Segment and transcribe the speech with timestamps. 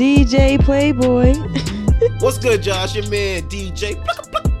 [0.00, 1.34] DJ Playboy.
[2.20, 2.94] What's good, Josh?
[2.94, 4.02] Your man DJ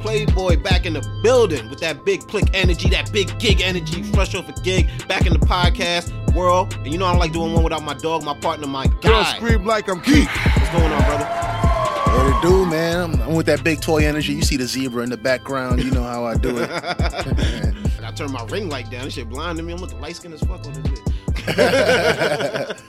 [0.02, 4.34] Playboy back in the building with that big click energy, that big gig energy, fresh
[4.34, 6.74] off a gig, back in the podcast world.
[6.74, 9.00] And you know I don't like doing one without my dog, my partner, my guy.
[9.00, 9.36] Girl guy.
[9.36, 10.28] scream like I'm Keith.
[10.28, 11.24] What's going on, brother?
[11.24, 13.00] What it do, man?
[13.00, 14.34] I'm, I'm with that big toy energy.
[14.34, 15.82] You see the zebra in the background.
[15.82, 16.68] You know how I do it.
[17.96, 19.04] And I turned my ring light down.
[19.04, 19.74] This shit blinded me.
[19.74, 21.06] I'm looking light skinned as fuck on this bitch.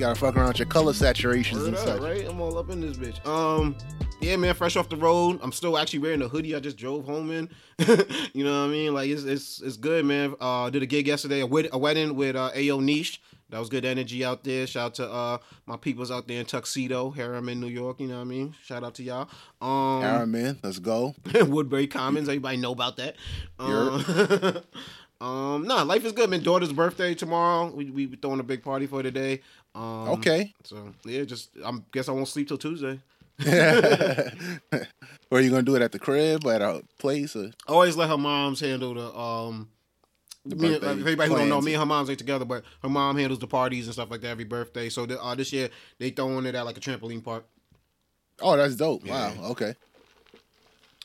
[0.00, 2.00] you gotta fuck around with your color saturations Word and up, such.
[2.00, 2.26] right?
[2.26, 3.24] I'm all up in this bitch.
[3.26, 3.76] Um,
[4.22, 5.38] yeah, man, fresh off the road.
[5.42, 7.50] I'm still actually wearing the hoodie I just drove home in.
[8.32, 8.94] you know what I mean?
[8.94, 10.36] Like it's it's it's good, man.
[10.40, 13.20] Uh, did a gig yesterday, a, wed- a wedding with uh, Ayo Niche.
[13.50, 14.66] That was good energy out there.
[14.66, 18.00] Shout out to uh my peoples out there in Tuxedo, Harlem in New York.
[18.00, 18.54] You know what I mean?
[18.64, 19.28] Shout out to y'all.
[19.60, 21.14] Um, man, let's go.
[21.34, 22.26] Woodbury Commons.
[22.26, 23.16] Everybody know about that.
[23.58, 24.62] Um,
[25.20, 26.42] um, nah, life is good, man.
[26.42, 27.70] Daughter's birthday tomorrow.
[27.74, 29.40] We we throwing a big party for today.
[29.74, 30.52] Um, Okay.
[30.64, 33.00] So yeah, just I guess I won't sleep till Tuesday.
[35.28, 37.34] Where you gonna do it at the crib, or at a place?
[37.36, 37.50] Or?
[37.66, 39.68] I always let her moms handle the um.
[40.44, 42.88] me, birthday if anybody who don't know, me and her moms ain't together, but her
[42.88, 44.88] mom handles the parties and stuff like that every birthday.
[44.88, 47.46] So the, uh, this year they throwing it at like a trampoline park.
[48.42, 49.06] Oh, that's dope.
[49.06, 49.34] Yeah.
[49.36, 49.50] Wow.
[49.50, 49.74] Okay.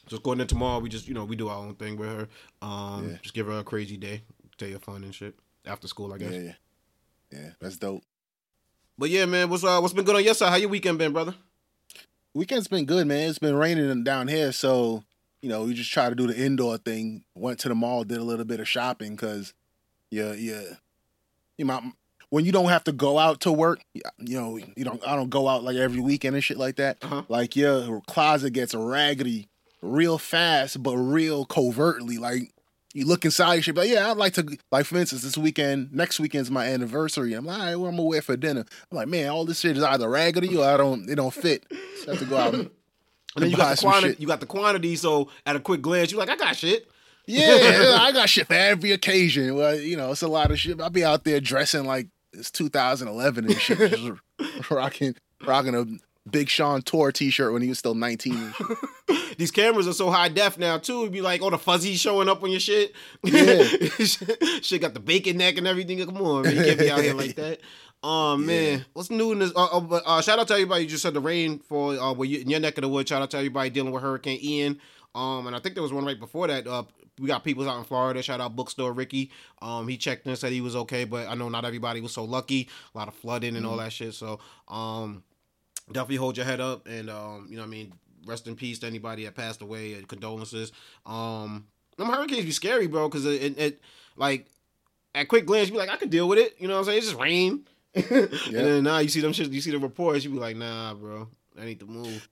[0.08, 2.28] Just going in tomorrow, we just you know we do our own thing with her.
[2.62, 3.18] Um, Yeah.
[3.22, 4.24] just give her a crazy day,
[4.58, 6.34] day of fun and shit after school, I guess.
[6.34, 6.54] Yeah, yeah,
[7.32, 7.50] yeah.
[7.60, 8.04] That's dope.
[8.98, 10.50] But yeah, man, what's uh, what's been good on your side?
[10.50, 11.36] How your weekend been, brother?
[12.34, 13.30] Weekend's been good, man.
[13.30, 15.04] It's been raining down here, so
[15.42, 17.24] you know we just try to do the indoor thing.
[17.36, 19.54] Went to the mall, did a little bit of shopping because,
[20.12, 20.62] yeah, yeah,
[21.58, 21.82] you know,
[22.30, 25.06] when you don't have to go out to work, you know, you don't.
[25.08, 26.98] I don't go out like every weekend and shit like that.
[27.02, 27.24] Uh-huh.
[27.28, 29.50] Like your closet gets raggedy
[29.82, 32.18] real fast, but real covertly.
[32.18, 32.52] Like
[32.96, 34.58] you look inside, you should be like, yeah, I'd like to.
[34.72, 37.34] Like for instance, this weekend, next weekend's my anniversary.
[37.34, 38.66] I'm like, all right, what I'm gonna wear for dinner?
[38.92, 41.10] I'm like, man, all this shit is either raggedy or I don't.
[41.10, 41.66] It don't fit.
[41.70, 42.54] So I have to go out.
[42.54, 42.70] And,
[43.36, 44.14] And then you got the some quantity.
[44.14, 44.22] shit.
[44.22, 44.96] You got the quantity.
[44.96, 46.90] So at a quick glance, you're like, I got shit.
[47.28, 49.56] Yeah, I got shit for every occasion.
[49.56, 50.80] Well, you know, it's a lot of shit.
[50.80, 54.12] I'll be out there dressing like it's 2011 and shit, just
[54.72, 55.86] rocking, rocking a
[56.30, 58.54] Big Sean tour T-shirt when he was still 19.
[59.38, 61.02] These cameras are so high def now too.
[61.02, 62.94] It'd be like all the fuzzies showing up on your shit.
[63.24, 63.64] Yeah.
[64.62, 66.04] shit got the bacon neck and everything.
[66.04, 66.56] Come on, man.
[66.56, 67.60] You can't be out here like that.
[68.08, 69.52] Oh man, what's new in this?
[69.56, 70.84] Uh, uh, uh, shout out to everybody.
[70.84, 73.10] You just said the rain for uh, where you, in your neck of the woods.
[73.10, 74.80] Shout out to everybody dealing with Hurricane Ian.
[75.16, 76.68] Um, and I think there was one right before that.
[76.68, 76.84] Uh,
[77.20, 78.22] we got people out in Florida.
[78.22, 79.32] Shout out Bookstore Ricky.
[79.62, 82.14] Um, he checked in and said he was okay, but I know not everybody was
[82.14, 82.70] so lucky.
[82.94, 84.14] A lot of flooding and all that shit.
[84.14, 85.24] So, um,
[85.92, 87.94] definitely hold your head up and um, you know what I mean,
[88.26, 90.72] rest in peace to anybody that passed away and condolences.
[91.06, 93.82] Um, them hurricanes be scary, bro, because it, it, it
[94.16, 94.48] like
[95.14, 96.56] at quick glance you be like, I could deal with it.
[96.60, 96.98] You know what I'm saying?
[96.98, 97.66] It's just rain.
[97.96, 100.94] And then now you see them shit, you see the reports, you be like, nah,
[100.94, 101.30] bro,
[101.60, 102.28] I need to move.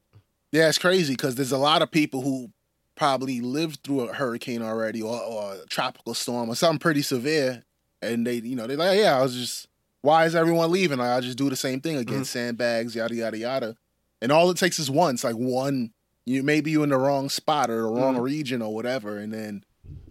[0.51, 2.49] yeah, it's crazy because there's a lot of people who
[2.95, 7.63] probably lived through a hurricane already or, or a tropical storm or something pretty severe,
[8.01, 9.67] and they, you know, they're like, yeah, I was just,
[10.03, 10.99] why is everyone leaving?
[10.99, 12.25] I'll just do the same thing again, Mhm.
[12.27, 13.77] sandbags, yada yada yada,
[14.21, 15.91] and all it takes is once, like one.
[16.25, 18.21] You maybe you're in the wrong spot or the wrong Mhm.
[18.23, 19.63] region or whatever, and then,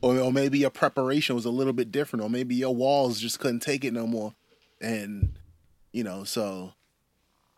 [0.02, 3.38] or, or maybe your preparation was a little bit different, or maybe your walls just
[3.38, 4.34] couldn't take it no more,
[4.80, 5.38] and
[5.92, 6.72] you know, so,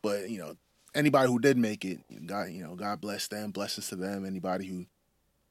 [0.03, 0.57] but you know,
[0.95, 4.25] anybody who did make it, God, you know, God bless them, blessings to them.
[4.25, 4.87] Anybody who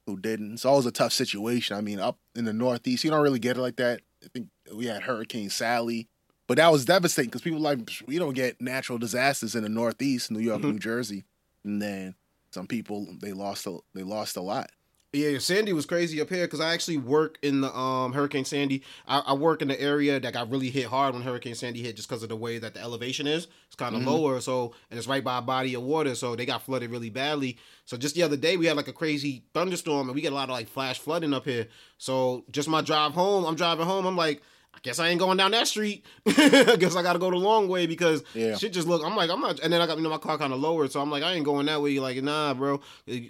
[0.06, 1.74] who didn't, it's always a tough situation.
[1.76, 4.02] I mean, up in the Northeast, you don't really get it like that.
[4.22, 6.08] I think we had Hurricane Sally,
[6.46, 10.30] but that was devastating because people like we don't get natural disasters in the Northeast,
[10.30, 10.72] New York, Mhm.
[10.72, 11.24] New Jersey,
[11.64, 12.14] and then
[12.50, 14.70] some people they lost a, they lost a lot.
[15.12, 18.82] Yeah, Sandy was crazy up here because I actually work in the um Hurricane Sandy.
[19.06, 21.94] I, I work in the area that got really hit hard when Hurricane Sandy hit,
[21.94, 23.46] just because of the way that the elevation is.
[23.68, 24.06] It's kind of Mhm.
[24.06, 27.10] lower, so and it's right by a body of water, so they got flooded really
[27.10, 27.58] badly.
[27.84, 30.34] So just the other day, we had like a crazy thunderstorm, and we get a
[30.34, 31.68] lot of like flash flooding up here.
[31.96, 34.42] So just my drive home, I'm driving home, I'm like.
[34.74, 36.04] I guess I ain't going down that street.
[36.26, 38.56] I guess I got to go the long way because Yeah.
[38.56, 39.02] shit just look.
[39.04, 39.60] I'm like, I'm not.
[39.60, 41.32] And then I got you know my car kind of lowered, so I'm like, I
[41.32, 41.90] ain't going that way.
[41.90, 42.80] You're like, nah, bro.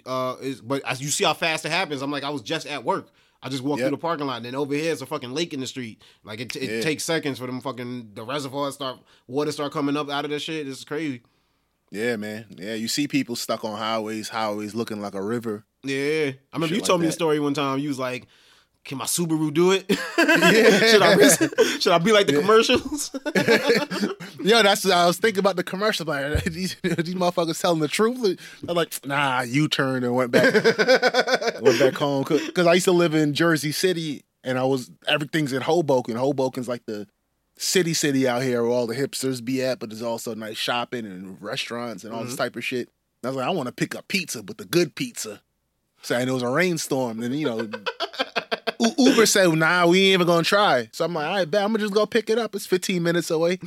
[0.05, 2.83] Uh, but as you see how fast it happens, I'm like, I was just at
[2.83, 3.09] work.
[3.43, 3.89] I just walked Yep.
[3.89, 6.01] through the parking lot, and then over here is a fucking lake in the street.
[6.23, 6.81] Like it, it Yeah.
[6.81, 8.97] takes seconds for them fucking the reservoir start
[9.27, 10.67] water start coming up out of that shit.
[10.67, 11.21] It's crazy.
[11.91, 12.45] Yeah, man.
[12.57, 15.63] Yeah, you see people stuck on highways, highways looking like a river.
[15.83, 17.77] Yeah, I remember Shit you like told me a story one time.
[17.77, 18.25] You was like,
[18.85, 19.85] "Can my Subaru do it?
[20.15, 23.11] Should I should I be like the commercials?"
[24.45, 26.05] Yo, that's what I was thinking about the commercial.
[26.05, 28.39] Like these, these motherfuckers telling the truth.
[28.67, 30.53] I'm like, nah, you turned and went back,
[31.61, 32.23] went back home.
[32.23, 36.15] Because I used to live in Jersey City, and I was everything's in Hoboken.
[36.15, 37.07] Hoboken's like the
[37.57, 41.05] city city out here where all the hipsters be at, but there's also nice shopping
[41.05, 42.27] and restaurants and all Mm-hmm.
[42.29, 42.89] this type of shit.
[43.23, 45.41] And I was like, I want to pick up pizza, but the good pizza.
[46.05, 47.67] So and it was a rainstorm, and you know,
[48.97, 51.69] Uber said, "Nah, we ain't even gonna try." So I'm like, "All right, bet I'm
[51.69, 52.53] gonna just go pick it up.
[52.53, 53.57] It's 15 minutes away,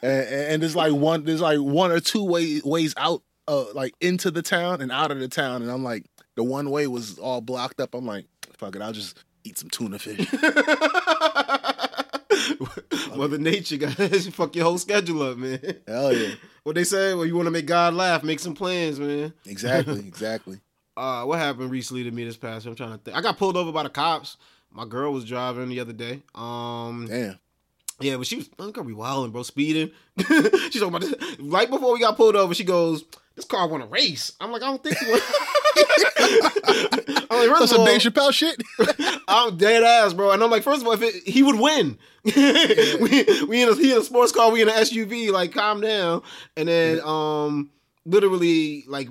[0.00, 3.94] and, and there's like one, there's like one or two way, ways out, uh, like
[4.00, 6.04] into the town and out of the town, and I'm like,
[6.36, 7.94] the one way was all blocked up.
[7.94, 10.24] I'm like, fuck it, I'll just eat some tuna fish.
[13.16, 15.58] Mother Nature, guys, fuck your whole schedule up, man.
[15.88, 17.14] Hell yeah, What they say?
[17.14, 19.32] Well, you want to make God laugh, make some plans, man.
[19.46, 20.60] exactly, exactly.
[20.98, 22.66] Uh, what happened recently to me this past?
[22.66, 23.16] I'm trying to think.
[23.16, 24.36] I got pulled over by the cops.
[24.72, 26.22] My girl was driving the other day.
[26.34, 27.38] Um, Damn.
[28.00, 29.92] yeah, but she was I'm gonna be wilding, bro, speeding.
[30.18, 31.14] She's talking about this.
[31.38, 32.52] right before we got pulled over.
[32.52, 33.04] She goes,
[33.36, 35.22] "This car want to race." I'm like, I don't think want.
[37.30, 38.60] I'm like, That's some Dave Chappelle shit.
[39.28, 40.32] I'm dead ass, bro.
[40.32, 41.96] And I'm like, first of all, if it, he would win.
[42.24, 42.32] we
[43.46, 45.30] we in a he in a sports car, we in an SUV.
[45.30, 46.22] Like, calm down.
[46.56, 47.70] And then, um,
[48.04, 49.08] literally like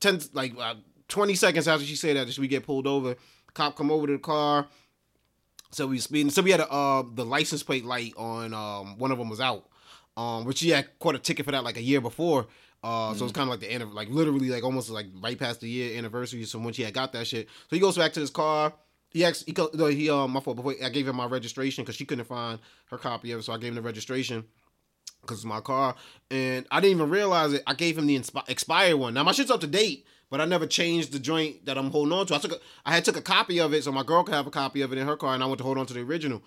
[0.00, 0.74] ten, like uh,
[1.10, 3.16] twenty seconds after she said that, we get pulled over.
[3.52, 4.66] Cop come over to the car.
[5.72, 6.30] So we speeding.
[6.30, 8.54] So we had a, uh the license plate light on.
[8.54, 9.66] Um, one of them was out.
[10.16, 12.46] Um, which he had caught a ticket for that like a year before.
[12.82, 15.38] Uh, so it's kind of like the end of like literally like almost like right
[15.38, 16.44] past the year anniversary.
[16.44, 18.72] So when she had got that shit, so he goes back to his car.
[19.10, 20.56] He asked, he, no, he um my fault.
[20.56, 23.52] Before I gave him my registration because she couldn't find her copy of it, so
[23.52, 24.44] I gave him the registration
[25.20, 25.94] because it's my car,
[26.30, 27.62] and I didn't even realize it.
[27.66, 29.14] I gave him the inspi- expired one.
[29.14, 32.12] Now my shit's up to date, but I never changed the joint that I'm holding
[32.12, 32.34] on to.
[32.34, 34.46] I took, a, I had took a copy of it so my girl could have
[34.46, 36.00] a copy of it in her car, and I went to hold on to the
[36.00, 36.42] original.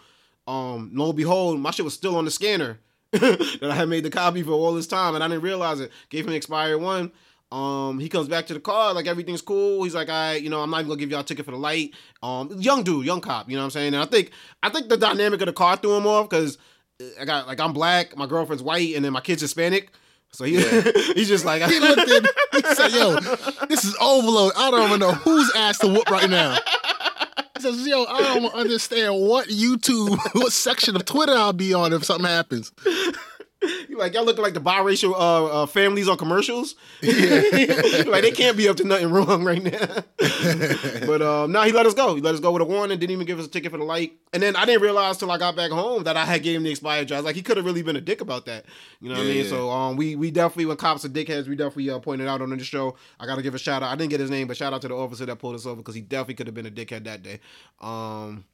[0.48, 2.80] Um, lo and behold, my shit was still on the scanner
[3.12, 5.92] that I had made the copy for all this time, and I didn't realize it.
[6.10, 7.12] Gave him the expired one.
[7.52, 9.84] Um, he comes back to the car, like everything's cool.
[9.84, 11.58] He's like, I, you know, I'm not even gonna give y'all a ticket for the
[11.58, 11.94] light.
[12.24, 13.94] Um, young dude, young cop, you know what I'm saying?
[13.94, 14.32] And I think,
[14.64, 16.58] I think the dynamic of the car threw him off because
[17.20, 19.92] I got like I'm black, my girlfriend's white, and then my kid's Hispanic.
[20.34, 20.56] So he,
[21.14, 22.26] he's just like, He looked in.
[22.54, 23.16] He said, "Yo,
[23.68, 24.54] this is overload.
[24.58, 26.58] I don't even know whose ass to whoop right now."
[27.56, 31.94] He says, "Yo, I don't understand what YouTube, what section of Twitter I'll be on
[31.94, 32.72] if something happens."
[33.98, 36.76] Like y'all looking like the biracial uh, uh, families on commercials.
[37.04, 40.04] like they can't be up to nothing wrong right now.
[41.06, 42.16] but um, now he let us go.
[42.16, 43.00] He let us go with a warning.
[43.00, 44.14] Didn't even give us a ticket for the light.
[44.32, 46.64] And then I didn't realize till I got back home that I had gave him
[46.64, 47.24] the expired drive.
[47.24, 48.66] Like he could have really been a dick about that.
[49.00, 49.44] You know what I mean?
[49.44, 49.50] yeah.
[49.50, 52.50] So um, we we definitely when cops are dickheads, we definitely uh, pointed out on
[52.50, 52.96] the show.
[53.20, 53.92] I got to give a shout out.
[53.92, 55.78] I didn't get his name, but shout out to the officer that pulled us over
[55.78, 57.40] because he definitely could have been a dickhead that day.
[57.82, 58.46] Um,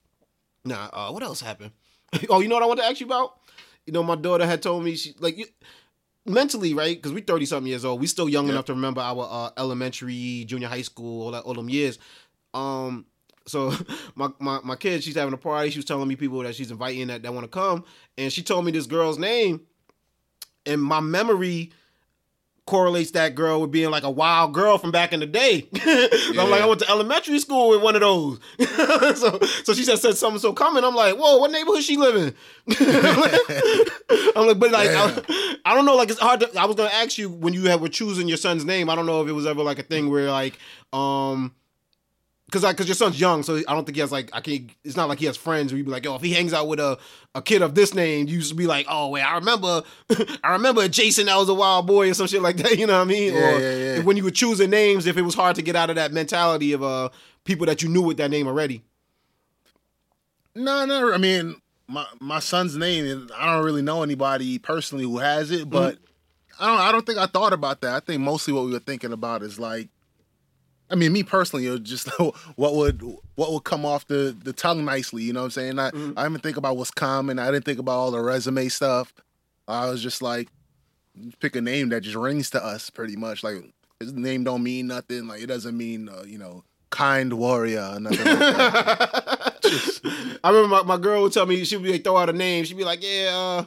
[0.65, 0.89] nah.
[0.91, 1.71] Uh, what else happened?
[2.29, 3.39] oh, you know what I want to ask you about?
[3.89, 5.45] You know, my daughter had told me she like you,
[6.27, 6.95] mentally, right?
[6.95, 7.99] Because we're thirty something years old.
[7.99, 8.51] We still young Yep.
[8.53, 11.97] enough to remember our uh, elementary, junior high school, all that, all them years.
[12.53, 13.07] Um,
[13.47, 13.73] so
[14.15, 15.71] my, my my kid, she's having a party.
[15.71, 17.83] She was telling me people that she's inviting that that want to come,
[18.15, 19.61] and she told me this girl's name,
[20.67, 21.71] and my memory
[22.67, 25.67] correlates that girl with being like a wild girl from back in the day.
[25.73, 25.79] So
[26.39, 28.39] I'm like, I went to elementary school with one of those.
[29.17, 30.83] so so she said said something so coming.
[30.83, 32.35] I'm like, whoa, what neighborhood she live in?
[34.39, 35.95] I'm like, but like, I, I don't know.
[35.95, 36.39] Like, it's hard.
[36.41, 38.89] To, I was gonna ask you when you had, were choosing your son's name.
[38.89, 40.57] I don't know if it was ever like a thing where like,
[40.93, 41.53] um,
[42.49, 44.71] because because your son's young, so I don't think he has like I can't.
[44.83, 46.67] It's not like he has friends where you'd be like, yo, if he hangs out
[46.67, 46.97] with a,
[47.35, 49.83] a kid of this name, you used to be like, oh wait, I remember,
[50.43, 52.69] I remember Jason that was a wild boy or some shit like that.
[52.79, 53.33] You know what I mean?
[53.33, 53.95] Yeah, or yeah, yeah.
[53.97, 56.11] if when you were choosing names, if it was hard to get out of that
[56.11, 57.09] mentality of uh
[57.43, 58.83] people that you knew with that name already.
[60.55, 61.13] No, no.
[61.13, 63.05] I mean, my my son's name.
[63.05, 65.97] is- I don't really know anybody personally who has it, but
[66.59, 66.79] I don't.
[66.79, 67.93] I don't think I thought about that.
[67.95, 69.87] I think mostly what we were thinking about is like,
[70.89, 72.09] I mean, me personally, it was just
[72.55, 73.01] what would
[73.35, 75.23] what would come off the the tongue nicely.
[75.23, 75.79] You know what I'm saying?
[75.79, 77.39] I I didn't think about what's common.
[77.39, 79.13] I didn't think about all the resume stuff.
[79.67, 80.49] I was just like,
[81.39, 83.43] pick a name that just rings to us, pretty much.
[83.43, 83.55] Like
[83.99, 85.27] his name don't mean nothing.
[85.27, 89.45] Like it doesn't mean uh, you know kind warrior or nothing like that.
[90.43, 92.65] I remember my, my girl would tell me she'd be like throw out a name.
[92.65, 93.65] She'd be like, yeah, uh,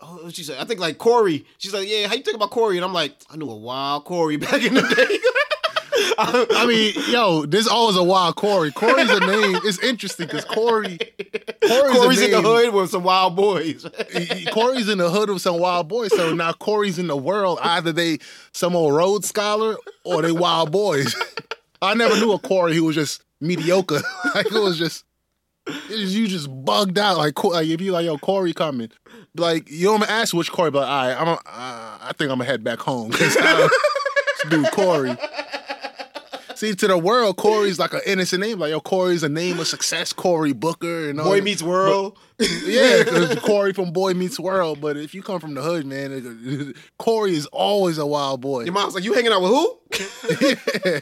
[0.00, 1.44] oh, she said, I think like Corey.
[1.58, 2.76] She's like, yeah, how you think about Corey?
[2.76, 5.18] And I'm like, I knew a wild Corey back in the day.
[6.18, 8.70] I mean, yo, this always a wild Corey.
[8.72, 9.60] Corey's a name.
[9.64, 10.98] It's interesting because Corey,
[11.66, 13.86] Corey's, Corey's in the hood with some wild boys.
[14.52, 16.14] Corey's in the hood with some wild boys.
[16.14, 17.58] So now Corey's in the world.
[17.62, 18.18] Either they
[18.52, 21.14] some old Rhodes scholar or they wild boys.
[21.82, 24.00] I never knew a Corey who was just mediocre.
[24.34, 25.04] like it was just,
[25.90, 27.16] you just bugged out.
[27.18, 28.90] Like, like if you like, yo, Corey coming.
[29.36, 31.28] Like you don't ask which Corey, but all right, I'm.
[31.28, 33.36] A, uh, I think I'm gonna head back home because
[34.48, 35.16] dude Corey.
[36.56, 38.58] See, to the world, Corey's like an innocent name.
[38.58, 40.12] Like, yo, Corey's a name of success.
[40.12, 41.40] Cory Booker and all Boy.
[41.40, 42.18] Meets World.
[42.38, 44.78] yeah, 'cause Corey from Boy Meets World.
[44.78, 48.64] But if you come from the hood, man, it- Corey is always a wild boy.
[48.64, 51.00] Your mom's like, you hanging out with who?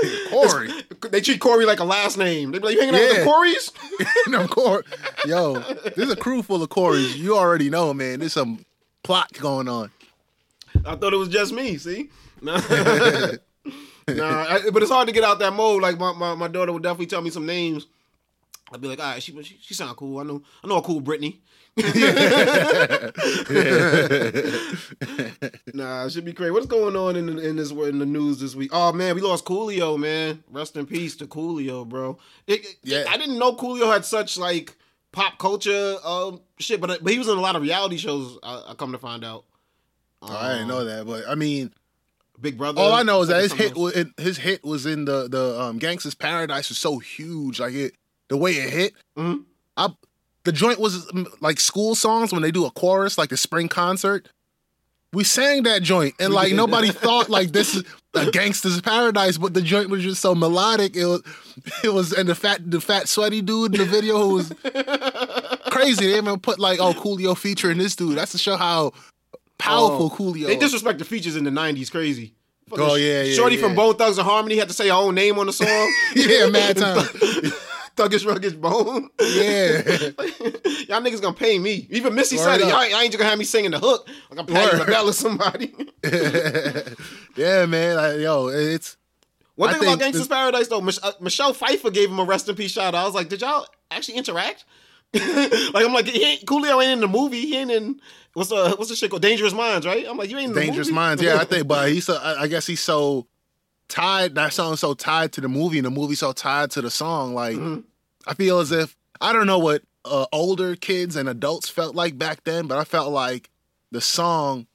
[0.30, 0.70] Corey,
[1.10, 2.50] they treat Corey like a last name.
[2.50, 4.26] They be like, you hanging out with the Corys?
[4.28, 4.82] no Corey.
[5.26, 5.60] Yo,
[5.96, 7.16] there's a crew full of Corys.
[7.16, 8.20] You already know, man.
[8.20, 8.64] There's some
[9.02, 9.90] plot going on.
[10.86, 11.76] I thought it was just me.
[11.76, 12.10] See,
[12.42, 12.58] nah
[14.08, 15.82] I, but it's hard to get out that mode.
[15.82, 17.86] Like my, my, my daughter would definitely tell me some names.
[18.72, 20.18] I'd be like, all right, she she, she sound cool.
[20.18, 21.42] I know I know a cool Brittany.
[25.74, 26.50] nah, it should be crazy.
[26.50, 28.70] What's going on in the, in this in the news this week?
[28.72, 30.42] Oh man, we lost Coolio, man.
[30.50, 32.18] Rest in peace to Coolio, bro.
[32.46, 33.04] It- it- Yeah.
[33.08, 34.76] I didn't know Coolio had such like
[35.12, 38.38] pop culture um shit, but but he was in a lot of reality shows.
[38.42, 39.44] I, I come to find out.
[40.22, 41.72] I didn't Um, know that, but I mean,
[42.40, 42.80] Big Brother.
[42.80, 45.80] all I know is that his hit, was, his hit was in the the um,
[45.80, 47.94] Gangsta's Paradise was so huge, like it,
[48.32, 48.92] the way it hit.
[49.16, 49.44] Mhm.
[49.76, 49.88] I,
[50.44, 53.68] the joint was mm, like school songs when they do a chorus, like the spring
[53.68, 54.26] concert.
[55.12, 57.84] We sang that joint, and like nobody thought like this is
[58.14, 60.96] a gangster's Paradise, but the joint was just so melodic.
[60.96, 61.22] It was,
[61.84, 64.50] it was, and the fat, the fat sweaty dude in the video who was
[65.70, 66.06] crazy.
[66.06, 68.16] They even put like, oh, Coolio featuring this dude.
[68.16, 68.92] That's to show how
[69.58, 70.46] powerful Oh, Coolio.
[70.46, 71.90] They disrespect the features in the '90s.
[71.90, 72.32] Crazy.
[72.70, 73.62] Fucking Oh, yeah, yeah, Shorty yeah.
[73.62, 75.94] from Bone Thugs-n-Harmony had to say her own name on the song.
[76.14, 77.06] Yeah, mad time.
[77.96, 79.08] Thuggish Ruggish Bone.
[79.20, 79.78] Yeah.
[80.88, 81.86] Y'all niggas gonna pay me.
[81.90, 82.68] Even Missy Word said it.
[82.68, 84.86] Y'all, ain't- y'all ain't just gonna have me singing the hook like I'm Patti Word.
[84.86, 85.74] LaBelle or somebody.
[87.36, 87.96] yeah, man.
[87.96, 88.96] Like, yo, it's
[89.56, 92.24] One I thing about Gangsta's this- Paradise though, Mich- uh, Michelle Pfeiffer gave him a
[92.24, 93.02] rest in peace shout out.
[93.02, 94.64] I was like, did y'all actually interact?
[95.14, 97.40] like I'm like, he ain't, Coolio ain't in the movie.
[97.42, 98.00] He ain't in
[98.32, 99.20] what's the what's the shit called?
[99.20, 100.06] Dangerous Minds, right?
[100.08, 100.90] I'm like, you ain't in the Dangerous?
[100.90, 101.22] Minds.
[101.22, 103.26] Yeah, I think, but he's so, I I guess he's so
[103.88, 104.34] tied.
[104.34, 107.34] That song's so tied to the movie, and the movie so tied to the song.
[107.34, 107.84] Like, Mhm.
[108.26, 112.18] I feel as if I don't know what uh, older kids and adults felt like
[112.18, 113.50] back then, but I felt like
[113.92, 114.66] the song,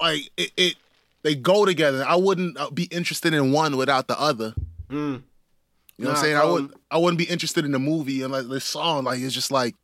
[0.00, 0.74] like it, it
[1.22, 2.04] they go together.
[2.06, 4.54] I wouldn't uh, be interested in one without the other.
[4.88, 5.22] Mm.
[5.98, 6.36] You know what I'm saying?
[6.36, 9.04] I um, would I wouldn't be interested in the movie and like this song.
[9.04, 9.74] Like it's just like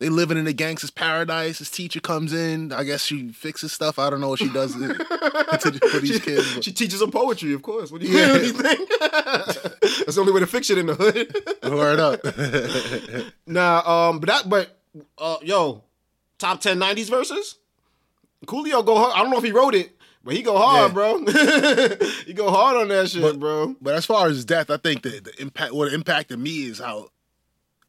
[0.00, 1.58] they living in a gangster's paradise.
[1.58, 2.72] His teacher comes in.
[2.72, 3.98] I guess she fixes stuff.
[3.98, 6.54] I don't know what she does to, for these she, kids.
[6.54, 7.92] but- She teaches them poetry, of course.
[7.92, 8.32] What do you, Yeah.
[8.32, 8.88] what do you think?
[8.98, 11.34] That's the only way to fix it in the hood.
[11.72, 12.24] Word up.
[13.46, 14.76] nah, um, but that, but
[15.18, 15.84] uh, yo,
[16.38, 17.56] top 10 90s verses.
[18.46, 19.12] Coolio go hard.
[19.14, 20.94] I don't know if he wrote it, but he go hard, Yeah.
[20.94, 21.18] bro.
[22.24, 23.76] he go hard on that shit, But- bro.
[23.82, 27.08] but as far as death, I think the, the impact what impacted me is how.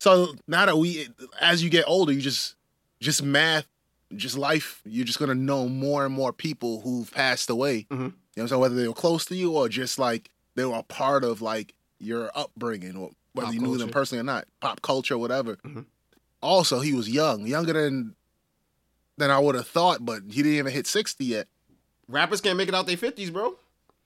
[0.01, 2.55] So now that we, as you get older, you just
[2.99, 3.67] just math,
[4.15, 4.81] just life.
[4.83, 7.83] You're just gonna know more and more people who've passed away.
[7.83, 7.89] Mhm.
[7.91, 8.61] You know what I'm saying?
[8.61, 11.75] Whether they were close to you or just like they were a part of like
[11.99, 15.57] your upbringing or whether Pop you knew them personally or not, pop culture, whatever.
[15.57, 15.85] Mhm.
[16.41, 18.15] Also, he was young, younger than
[19.19, 21.47] than I would have thought, but he didn't even hit 60 yet.
[22.07, 23.55] Rappers can't make it out their 50s, bro.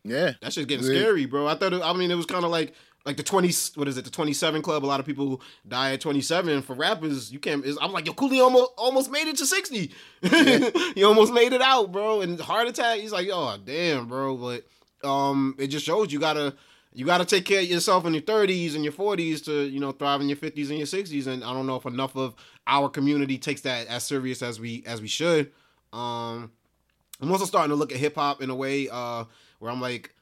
[0.03, 0.33] Yeah.
[0.41, 0.99] That's just getting Yeah.
[0.99, 1.47] scary, bro.
[1.47, 2.73] I thought, it, I mean, it was kind of like
[3.05, 4.83] like the 20, what is it, the 27 club.
[4.83, 6.63] A lot of people die at 27.
[6.63, 9.91] For rappers, you can't, I'm like, yo, Coolio almost, almost made it to 60.
[10.95, 12.21] he almost made it out, bro.
[12.21, 14.35] And heart attack, he's like, oh, damn, bro.
[14.35, 16.55] But um, it just shows you gotta,
[16.93, 19.91] you gotta take care of yourself in your 30s and your 40s to, you know,
[19.91, 21.27] thrive in your 50s and your 60s.
[21.27, 22.33] And I don't know if enough of
[22.65, 25.51] our community takes that as serious as we, as we should.
[25.93, 26.51] Um,
[27.21, 29.25] I'm also starting to look at hip hop in a way uh,
[29.59, 30.14] where I'm like,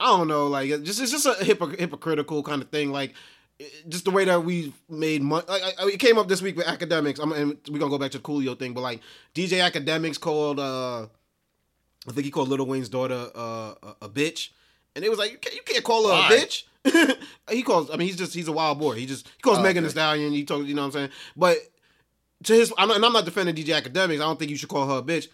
[0.00, 3.14] I don't know, like it just it's just a hypocr- hypocritical kind of thing, like
[3.88, 5.44] just the way that we made money.
[5.46, 7.20] Like, I, it came up this week with Akademiks.
[7.22, 9.00] I'm and we're gonna go back to the Coolio thing, but like
[9.34, 14.48] DJ Akademiks called, uh, I think he called Lil Wayne's daughter uh, a, a bitch,
[14.96, 16.28] and it was like you can't, you can't call her Why?
[16.28, 16.64] a bitch.
[17.50, 17.90] he calls.
[17.90, 18.94] I mean, he's just he's a wild boy.
[18.94, 19.88] He just he calls Oh, Megan okay.
[19.88, 20.32] Thee Stallion.
[20.32, 21.58] He told you know what I'm saying, but
[22.44, 24.14] to his, I'm and I'm not defending DJ Akademiks.
[24.14, 25.28] I don't think you should call her a bitch.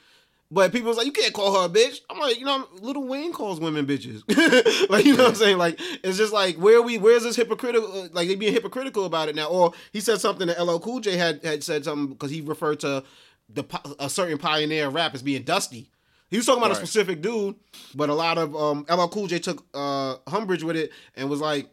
[0.51, 2.01] But people was like, you can't call her a bitch.
[2.09, 4.23] I'm like, you know, Lil Wayne calls women bitches.
[4.91, 5.59] like, you know what I'm saying?
[5.59, 8.09] Like, it's just like, where we, where's this hypocritical?
[8.13, 9.49] Like, they being hypocritical about it now.
[9.49, 12.81] Or he said something that LL Cool J had had said something because he referred
[12.81, 13.03] to
[13.49, 13.65] the
[13.99, 15.91] a certain pioneer rap as being Dusty.
[16.29, 17.55] He was talking about a specific dude,
[17.95, 21.41] but a lot of um, LL Cool J took uh, umbrage with it and was
[21.41, 21.69] like,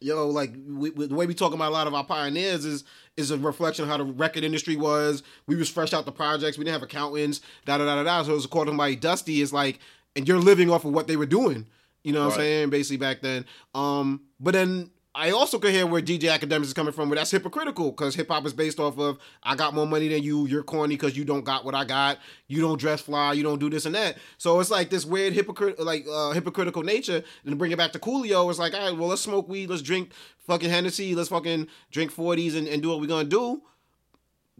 [0.00, 2.84] yo, like we, we- the way we talk about a lot of our pioneers is
[3.16, 5.22] is a reflection of how the record industry was.
[5.46, 6.56] We was fresh out the projects.
[6.56, 7.40] We didn't have accountants.
[7.64, 8.22] Da da da da da.
[8.22, 9.80] So it was called somebody Dusty is like,
[10.14, 11.66] and you're living off of what they were doing.
[12.04, 12.44] You know what I'm Right.
[12.44, 12.70] saying?
[12.70, 13.44] Basically back then.
[13.74, 17.32] Um, but then I also could hear where DJ Akademiks is coming from, where that's
[17.32, 20.62] hypocritical because hip hop is based off of I got more money than you, you're
[20.62, 23.68] corny because you don't got what I got, you don't dress fly, you don't do
[23.68, 24.18] this and that.
[24.36, 27.24] So it's like this weird hypocrite, like uh, hypocritical nature.
[27.42, 29.68] And to bring it back to Coolio, it's like, all right, well, let's smoke weed,
[29.70, 30.12] let's drink
[30.46, 33.62] fucking Hennessy, let's fucking drink 40s and, and do what we're gonna do.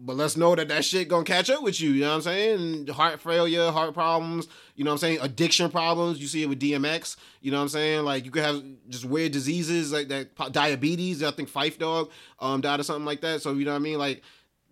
[0.01, 1.91] But let's know that that shit gonna catch up with you.
[1.91, 2.87] You know what I'm saying?
[2.87, 4.47] Heart failure, heart problems.
[4.75, 5.19] You know what I'm saying?
[5.21, 6.19] Addiction problems.
[6.19, 7.17] You see it with DMX.
[7.41, 8.05] You know what I'm saying?
[8.05, 11.21] Like you could have just weird diseases like that, diabetes.
[11.21, 13.41] I think Phife Dawg um died or something like that.
[13.41, 13.99] So you know what I mean?
[13.99, 14.23] Like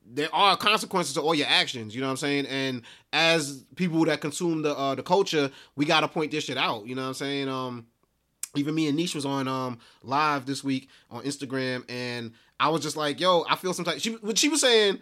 [0.09, 1.93] there are consequences to all your actions.
[1.93, 2.45] You know what I'm saying?
[2.47, 6.87] And as people that consume the uh, the culture, we gotta point this shit out.
[6.87, 7.49] You know what I'm saying?
[7.49, 7.87] Um,
[8.55, 12.81] even me and Niche was on um live this week on Instagram, and I was
[12.81, 14.99] just like, "Yo, I feel sometimes." She what she was saying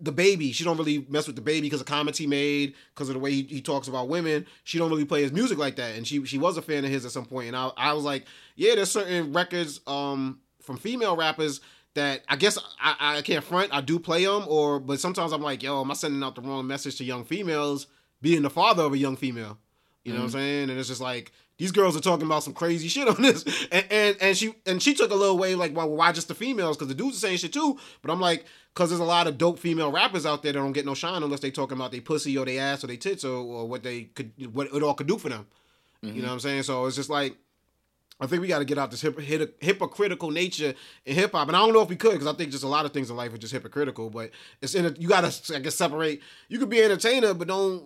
[0.00, 3.08] the baby she don't really mess with the baby because of comments he made because
[3.08, 4.46] of the way he, he, talks about women.
[4.64, 5.94] She don't really play his music like that.
[5.94, 7.48] And she she was a fan of his at some point.
[7.48, 11.60] And i, I was like yeah there's certain records um from female rappers
[11.94, 13.72] that i guess i, I can't front.
[13.72, 16.42] I do play them or but sometimes i'm like yo am i sending out the
[16.42, 17.86] wrong message to young females
[18.20, 19.58] being the father of a young female?
[20.04, 20.26] You know mm-hmm.
[20.26, 20.46] what i'm mm-hmm.
[20.46, 20.70] saying?
[20.70, 23.84] And it's just like these girls are talking about some crazy shit on this, and
[23.90, 26.74] and, and she and she took a little way like, well, why just the females?
[26.74, 27.78] Because the dudes are saying shit too.
[28.00, 30.72] But I'm like, because there's a lot of dope female rappers out there that don't
[30.72, 33.26] get no shine unless they talking about they pussy or they ass or they tits
[33.26, 35.46] or, or what they could what it all could do for them.
[36.02, 36.16] Mm-hmm.
[36.16, 36.62] You know what I'm saying?
[36.64, 37.36] So it's just like.
[38.22, 40.74] I think we got to get out this hip, hip, hypocritical nature
[41.06, 42.68] in hip hop, and I don't know if we could because I think just a
[42.68, 44.10] lot of things in life are just hypocritical.
[44.10, 46.20] But it's in a, you got to I guess separate.
[46.50, 47.82] You could be an entertainer, but don't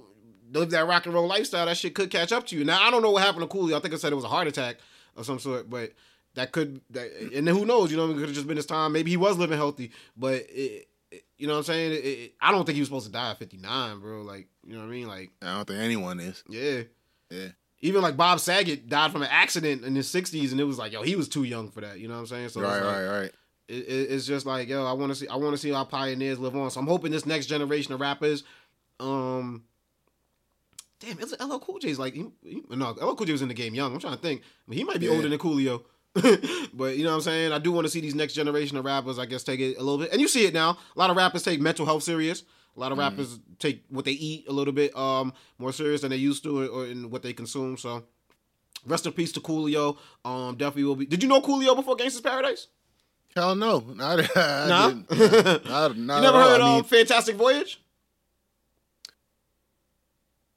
[0.55, 2.65] live that rock and roll lifestyle, that shit could catch up to you.
[2.65, 3.77] Now I don't know what happened to Coolio.
[3.77, 4.77] I think I said it was a heart attack
[5.17, 5.93] of some sort, but
[6.35, 7.91] that could that, and then who knows?
[7.91, 8.93] You know, it could have just been his time.
[8.93, 12.01] Maybe he was living healthy, but it, it, you know what I'm saying?
[12.03, 14.23] It, I don't think he was supposed to die at 59, bro.
[14.23, 15.07] Like you know what I mean?
[15.07, 16.43] Like I don't think anyone is.
[16.49, 16.83] Yeah,
[17.31, 17.49] yeah.
[17.81, 20.93] Even like Bob Saget died from an accident in his 60s, and it was like,
[20.93, 22.01] yo, he was too young for that.
[22.01, 22.49] You know what I'm saying?
[22.49, 23.33] So right, like, right, right.
[23.69, 26.39] It, it's just like, yo, I want to see, I want to see our pioneers
[26.39, 26.71] live on.
[26.71, 28.43] So I'm hoping this next generation of rappers,
[29.01, 29.65] um,
[31.05, 33.55] damn, it's LL Cool J's like, he, he, no, LL Cool J was in the
[33.55, 33.93] game young.
[33.93, 34.43] I'm trying to think.
[34.43, 35.13] I mean, he might be yeah.
[35.13, 35.83] older than Coolio.
[36.75, 37.53] but you know what I'm saying?
[37.53, 39.83] I do want to see these next generation of rappers, I guess, take it a
[39.83, 40.13] little bit.
[40.13, 40.79] And you see it now.
[40.95, 42.45] A lot of rappers take mental health serious.
[42.77, 43.03] A lot of mm.
[43.03, 46.73] rappers take what they eat a little bit um more serious than they used to
[46.73, 47.77] or, in what they consume.
[47.77, 48.05] So
[48.87, 49.97] rest in peace to Coolio.
[50.25, 52.69] Um definitely will be Did you know Coolio before Gangsta's Paradise?
[53.35, 53.81] Hell no.
[53.81, 54.89] Not, I, nah?
[54.89, 57.81] not, not, you never heard of I mean, Fantastic Voyage?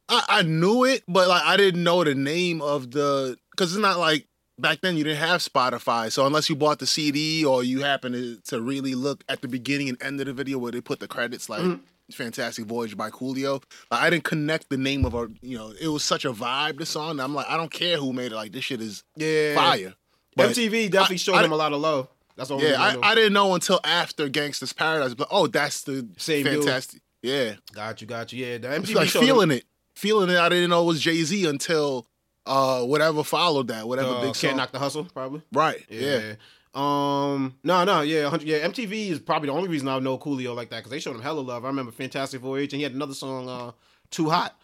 [0.10, 3.82] I, I knew it, but like I didn't know the name of the because it's
[3.82, 4.28] not like
[4.60, 6.12] back then you didn't have Spotify.
[6.12, 9.48] So unless you bought the CD or you happen to, to really look at the
[9.48, 11.82] beginning and end of the video where they put the credits like mm-hmm.
[12.12, 15.89] Fantastic Voyage by Coolio, like, I didn't connect the name of a you know, it
[15.89, 17.20] was such a vibe the song.
[17.20, 19.93] I'm like, I don't care who made it, like this shit is yeah fire.
[20.36, 22.08] But MTV definitely I, showed I, them a lot of love.
[22.36, 22.62] That's all.
[22.62, 27.02] Yeah, I, I, didn't know until after Gangsta's Paradise, but oh, that's the Same fantastic.
[27.24, 27.32] Dude.
[27.32, 28.46] Yeah, got you, got you.
[28.46, 29.58] Yeah, the MTV like feeling them.
[29.58, 29.65] it
[29.97, 30.38] feeling it.
[30.38, 32.07] I didn't know it was Jay Z until
[32.45, 34.49] uh whatever followed that, whatever uh, big song.
[34.49, 35.41] Can't knock the hustle, probably.
[35.51, 35.83] Right.
[35.89, 36.19] Yeah.
[36.19, 36.33] yeah.
[36.73, 37.55] Um.
[37.63, 37.83] No.
[37.83, 38.01] No.
[38.01, 38.38] Yeah.
[38.41, 38.67] Yeah.
[38.67, 41.21] MTV is probably the only reason I know Coolio like that because they showed him
[41.21, 41.65] hella love.
[41.65, 43.71] I remember Fantastic Voyage, and he had another song, uh,
[44.12, 44.55] "Too Hot,"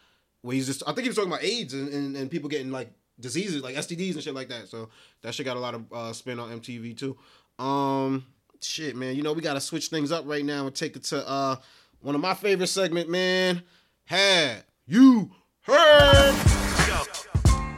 [0.41, 0.84] where he's just.
[0.84, 3.76] I think he was talking about AIDS and, and, and people getting like diseases, like
[3.76, 4.67] STDs and shit like that.
[4.67, 4.89] So
[5.24, 7.17] that shit got a lot of uh, spin on MTV too.
[7.63, 8.26] Um.
[8.62, 9.15] Shit, man.
[9.15, 11.58] You know we gotta switch things up right now and take it to uh
[12.00, 13.63] one of my favorite segment, man.
[14.06, 16.36] Had you heard?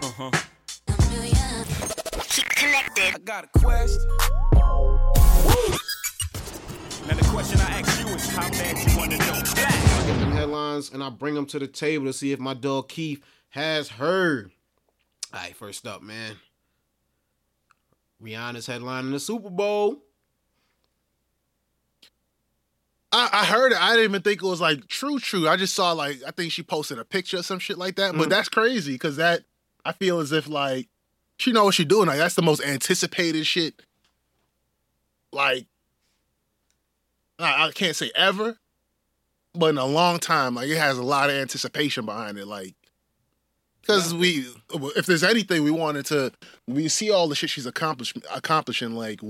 [0.02, 0.32] Uh-huh.
[2.30, 3.16] Keep connected.
[3.16, 4.02] I got a question.
[7.08, 9.34] Now the question I ask you is how bad you want to know.
[9.36, 12.56] I get them headlines and I bring them to the table to see if my
[12.56, 14.52] dog Keith has heard.
[15.32, 16.38] All right, first up, man.
[18.22, 20.02] Rihanna's headline in the Super Bowl.
[23.16, 23.82] I, I, heard it.
[23.82, 25.48] I didn't even think it was like true, true.
[25.48, 28.14] I just saw like I think she posted a picture or some shit like that.
[28.14, 28.18] Mm.
[28.18, 29.44] But that's crazy because that
[29.86, 30.90] I feel as if like
[31.38, 32.08] she know what she's doing.
[32.08, 33.82] Like that's the most anticipated shit.
[35.32, 35.66] Like
[37.40, 38.58] I, I can't say ever,
[39.54, 42.48] but in a long time, like it has a lot of anticipation behind it.
[42.48, 42.76] Like
[43.80, 44.20] because yeah.
[44.20, 44.46] we,
[44.96, 46.32] if there's anything we wanted to,
[46.68, 48.96] we see all the shit she's accomplished accomplishing.
[48.96, 49.22] Like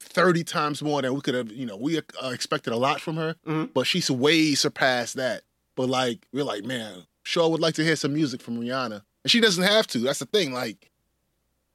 [0.00, 3.16] 30 times more than we could have, you know, we uh, expected a lot from
[3.16, 3.66] her, mm-hmm.
[3.72, 5.42] but she's way surpassed that.
[5.76, 9.02] But like, we're like, man, sure would like to hear some music from Rihanna.
[9.24, 9.98] And she doesn't have to.
[9.98, 10.52] That's the thing.
[10.52, 10.90] Like,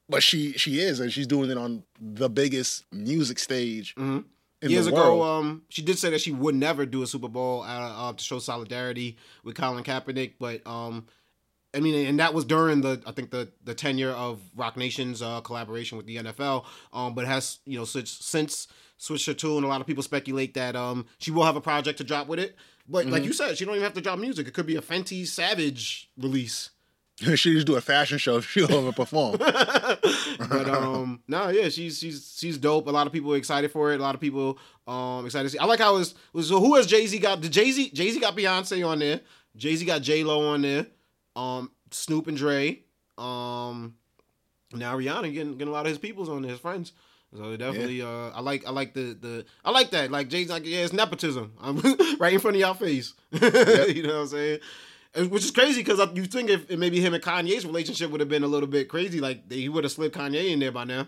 [0.08, 3.94] but she she is, and she's doing it on the biggest music stage.
[3.96, 4.20] Mm-hmm.
[4.68, 8.08] Years ago, um, she did say that she would never do a Super Bowl uh,
[8.08, 11.06] uh, to show solidarity with Colin Kaepernick, but um,
[11.76, 15.22] I mean, and that was during the I think the the tenure of Roc Nation's
[15.22, 16.64] uh, collaboration with the NFL.
[16.92, 20.54] Um, but has you know since since switched her and A lot of people speculate
[20.54, 22.56] that um she will have a project to drop with it.
[22.88, 24.46] But like you said, she don't even have to drop music.
[24.46, 26.70] It could be a Fenty Savage release.
[27.18, 28.40] she just do a fashion show.
[28.40, 29.38] She'll overperform.
[30.38, 33.92] but um no yeah she's she's she's dope a lot of people are excited for
[33.92, 36.48] it a lot of people um excited to see i like how it was, was
[36.48, 39.20] so who has jay-z got the jay-z jay-z got beyonce on there
[39.56, 40.86] jay-z got j-lo on there
[41.36, 42.80] um snoop and dre
[43.18, 43.94] um
[44.72, 46.92] now rihanna getting, getting a lot of his peoples on his friends
[47.36, 50.66] so definitely uh i like i like the the i like that like jay's like
[50.66, 51.76] yeah it's nepotism i'm
[52.18, 54.58] right in front of y'all face you know what i'm saying
[55.16, 58.44] which is crazy because you think if maybe him and Kanye's relationship would have been
[58.44, 61.06] a little bit crazy, like he would have slid Kanye in there by now.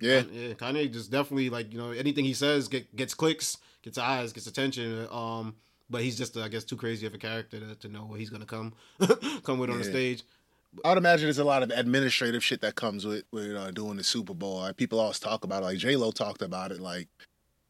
[0.00, 0.22] Yeah.
[0.32, 0.54] yeah.
[0.54, 4.46] Kanye just definitely like you know anything he says get, gets clicks, gets eyes, gets
[4.46, 5.08] attention.
[5.10, 5.56] Um,
[5.92, 8.30] but he's just I guess too crazy of a character to, to know what he's
[8.30, 8.72] gonna come
[9.44, 10.22] come with on the stage.
[10.84, 13.96] I would imagine there's a lot of administrative shit that comes with with uh, doing
[13.98, 14.72] the Super Bowl.
[14.72, 15.66] People always talk about it.
[15.66, 16.80] Like J Lo talked about it.
[16.80, 17.08] Like,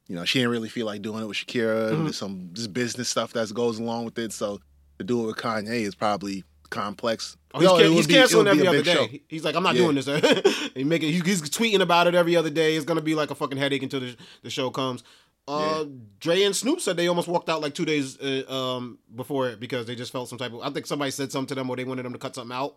[0.09, 1.91] you know, she didn't really feel like doing it with Shakira.
[1.93, 2.05] Mhm.
[2.05, 4.33] There's some just business stuff that goes along with it.
[4.33, 4.61] So
[4.99, 7.37] to do it with Kanye is probably complex.
[7.55, 8.95] Oh, he's, No, can- he's be- canceling every other day.
[8.95, 9.07] show.
[9.29, 9.83] He's like, I'm not Yeah.
[9.91, 10.71] doing this.
[10.75, 12.77] he making he- he's tweeting about it every other day.
[12.77, 15.03] It's gonna be like a fucking headache until the, the show comes.
[15.49, 15.85] Uh,
[16.21, 19.59] Dre and Snoop said they almost walked out like two days uh, um before it
[19.61, 20.61] because they just felt some type of.
[20.61, 22.77] I think somebody said something to them or they wanted them to cut something out.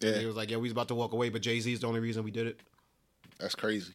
[0.00, 0.20] And Yeah.
[0.20, 1.86] he was like, yeah, we was about to walk away, but Jay Z is the
[1.86, 2.60] only reason we did it.
[3.38, 3.94] That's crazy.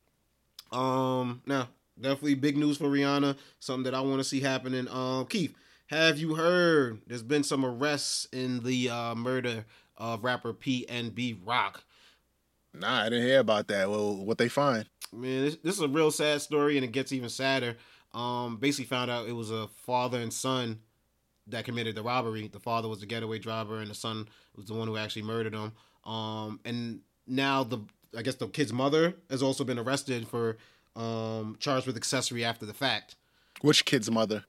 [0.71, 3.37] Um, now definitely big news for Rihanna.
[3.59, 4.87] Something that I want to see happening.
[4.89, 5.53] Um, Keith,
[5.87, 7.01] have you heard?
[7.07, 9.65] There's been some arrests in the uh, murder
[9.97, 11.83] of rapper PNB Rock.
[12.73, 13.89] Nah, I didn't hear about that.
[13.89, 14.85] Well, what they find?
[15.11, 17.75] Man, this, this is a real sad story, and it gets even sadder.
[18.13, 20.79] Um, basically found out it was a father and son
[21.47, 22.47] that committed the robbery.
[22.47, 25.53] The father was the getaway driver, and the son was the one who actually murdered
[25.53, 25.71] him.
[26.05, 27.79] Um, and now the
[28.17, 30.57] I guess the kid's mother has also been arrested for
[30.95, 33.15] um charged with accessory after the fact.
[33.61, 34.45] Which kid's mother?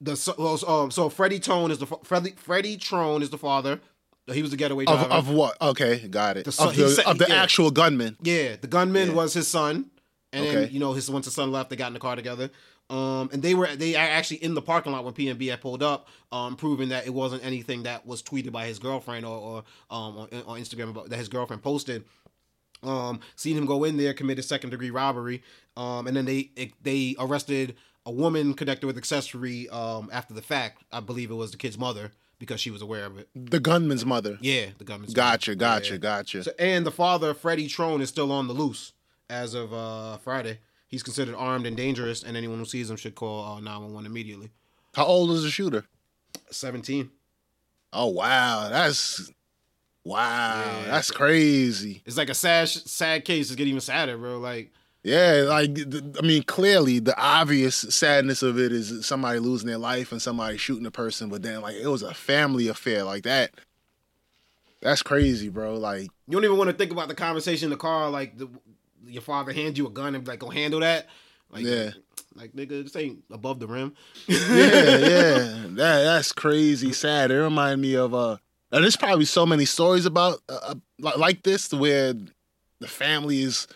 [0.00, 3.38] The so, well, so, um, so Freddie Tone is the Freddie Freddie Trone is the
[3.38, 3.80] father.
[4.32, 5.06] He was the getaway driver.
[5.06, 5.60] Of, of what?
[5.60, 6.44] Okay, got it.
[6.44, 7.42] The son- of the, said- of the yeah.
[7.42, 8.16] actual gunman.
[8.22, 9.14] Yeah, the gunman Yeah.
[9.14, 9.90] was his son,
[10.32, 12.50] and then you know his once the son left, they got in the car together.
[12.90, 15.82] Um, and they were they are actually in the parking lot when PNB had pulled
[15.82, 19.58] up, um, proving that it wasn't anything that was tweeted by his girlfriend or, or
[19.96, 22.04] um on, on Instagram about that his girlfriend posted.
[22.82, 25.42] Um, seen him go in there, committed second degree robbery,
[25.76, 26.50] um, and then they
[26.82, 27.76] they arrested
[28.06, 30.82] a woman connected with accessory um after the fact.
[30.90, 33.28] I believe it was the kid's mother because she was aware of it.
[33.36, 34.38] The gunman's mother.
[34.40, 35.58] Yeah, the gunman's Gotcha, mother.
[35.60, 35.98] gotcha, Yeah.
[35.98, 36.42] gotcha.
[36.44, 38.94] So, and the father, Freddie Trone, is still on the loose
[39.28, 40.58] as of uh, Friday.
[40.90, 44.50] He's considered armed and dangerous, and anyone who sees him should call uh, 911 immediately.
[44.94, 45.84] How old is the shooter?
[46.50, 47.10] 17.
[47.92, 49.30] Oh wow, that's
[50.04, 50.90] wow, Yeah.
[50.90, 52.02] that's crazy.
[52.04, 53.46] It's like a sad, sad case.
[53.48, 54.38] It's getting even sadder, bro.
[54.38, 54.72] Like,
[55.04, 55.70] Yeah, like
[56.18, 60.56] I mean, clearly the obvious sadness of it is somebody losing their life and somebody
[60.56, 63.52] shooting a person, but then like it was a family affair like that.
[64.82, 65.74] That's crazy, bro.
[65.76, 68.08] Like, you don't even want to think about the conversation in the car.
[68.08, 68.48] Like, the,
[69.06, 71.08] your father hands you a gun and be like, go handle that.
[71.50, 71.90] Like, Yeah.
[72.34, 73.94] like nigga, this ain't above the rim.
[74.28, 77.30] yeah, yeah, that that's crazy sad.
[77.30, 78.36] It reminded me of uh,
[78.72, 82.14] and there's probably so many stories about uh, uh, like, like this where
[82.80, 83.66] the family is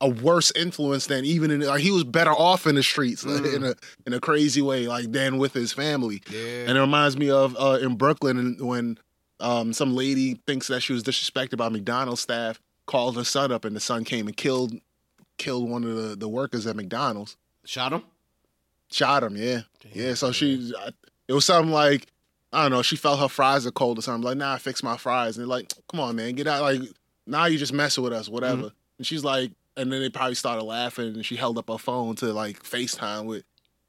[0.00, 3.42] a worse influence than even in like he was better off in the streets like,
[3.42, 3.54] Mm.
[3.56, 3.74] in a
[4.06, 6.22] in a crazy way like than with his family.
[6.30, 6.66] Yeah.
[6.68, 8.98] And it reminds me of uh, in Brooklyn when
[9.40, 13.64] um, some lady thinks that she was disrespected by McDonald's staff, called her son up,
[13.64, 14.74] and the son came and killed
[15.38, 17.36] killed one of the, the workers at McDonald's.
[17.64, 18.02] Shot him?
[18.90, 20.14] Shot him, yeah, Damn, yeah.
[20.14, 20.72] So she,
[21.28, 22.06] it was something like
[22.52, 22.82] I don't know.
[22.82, 24.22] She felt her fries are cold or something.
[24.22, 25.36] Like, nah, fix my fries.
[25.36, 26.62] And they're like, come on, man, get out.
[26.62, 26.80] Like,
[27.26, 28.56] now you just messing with us, whatever.
[28.56, 28.98] Mm-hmm.
[28.98, 32.14] And she's like, and then they probably started laughing, and she held up her phone
[32.16, 33.44] to like FaceTime with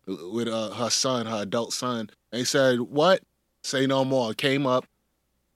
[0.05, 2.10] with uh, her son, her adult son.
[2.31, 3.21] And he said, "What?
[3.63, 4.86] Say no more." Came up,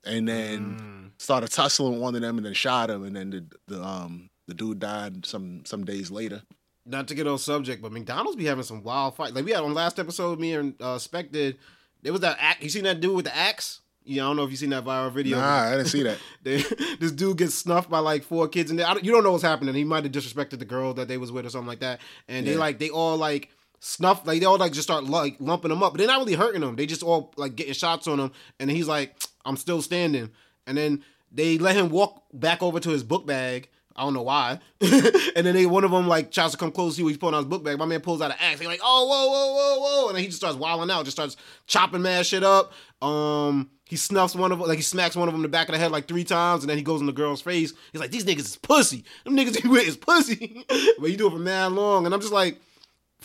[0.06, 1.22] and then Mm.
[1.22, 4.54] started tussling one of them, and then shot him, and then the, the um the
[4.54, 6.42] dude died some some days later.
[6.86, 9.34] not to get on subject, but McDonald's be having some wild fight.
[9.36, 11.58] Like we had on last episode, me and uh, Spec did.
[12.02, 12.64] There was that axe.
[12.64, 13.82] You seen that dude with the axe?
[14.04, 15.38] Yeah, I don't know if you seen that viral video.
[15.38, 16.18] Nah, I didn't see that.
[16.44, 16.64] They-
[17.00, 19.32] this dude gets snuffed by like four kids, and they, I don't- you don't know
[19.32, 19.76] what's happening.
[19.76, 22.02] He might have disrespected the girl that they was with or something like that.
[22.28, 23.50] And they like they all like
[23.82, 26.36] snuff, like they all like just start like lumping them up, but they're not really
[26.36, 26.78] hurting them.
[26.78, 30.32] They just all like getting shots on him, and he's like, "I'm still standing."
[30.66, 33.68] And then they let him walk back over to his book bag.
[33.96, 34.60] I don't know why.
[34.82, 37.36] and then they one of them like tries to come close to what he's pulling
[37.36, 37.78] out his book bag.
[37.78, 38.60] My man pulls out an axe.
[38.60, 41.18] He's like, "Oh, whoa, whoa, whoa, whoa!" And then he just starts wilding out, just
[41.18, 41.36] starts
[41.68, 42.72] chopping mad shit up.
[43.02, 45.68] Um, he snuffs one of them, like he smacks one of them in the back
[45.68, 47.74] of the head like three times, and then he goes in the girl's face.
[47.92, 49.04] He's like, "These niggas is pussy.
[49.26, 50.66] Them niggas he with is pussy."
[51.00, 52.62] but you do it for mad long, and I'm just like,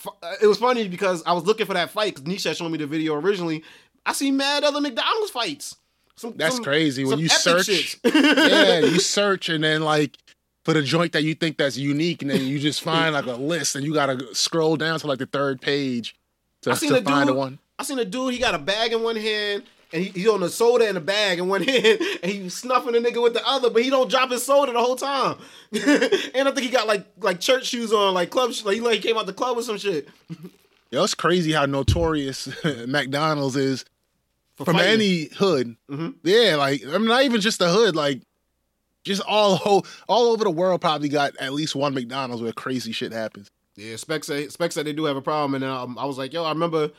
[0.04, 2.78] Uh, it was funny because I was looking for that fight because Nisha showed me
[2.78, 3.62] the video originally.
[4.04, 5.76] I see mad other McDonald's fights.
[6.16, 7.04] Some, That's some- crazy.
[7.04, 10.16] When you search, yeah, you search and then like
[10.64, 13.32] for the joint that you think that's unique, and then you just find like a
[13.34, 16.16] list, and you gotta scroll down to like the third page
[16.62, 17.58] to, I seen to find the one.
[17.78, 18.32] I seen a dude.
[18.32, 19.64] He got a bag in one hand.
[19.96, 22.92] And he, he on a soda in a bag and went in and he snuffing
[22.92, 25.38] the nigga with the other, but he don't drop his soda the whole time.
[25.72, 28.94] and I think he got like like church shoes on, like club, like he like
[28.96, 30.08] he came out the club with some shit.
[30.90, 32.48] Yo, it's crazy how notorious
[32.86, 33.84] McDonald's is
[34.56, 34.92] For from fighting.
[34.92, 35.76] any hood.
[35.90, 36.14] Mhm.
[36.22, 38.20] Yeah, like I mean, not even just the hood, like
[39.04, 40.80] just all o- all over the world.
[40.80, 43.50] Probably got at least one McDonald's where crazy shit happens.
[43.76, 46.32] Yeah, Spec say Spec said they do have a problem, and um, I was like,
[46.32, 46.90] yo, I remember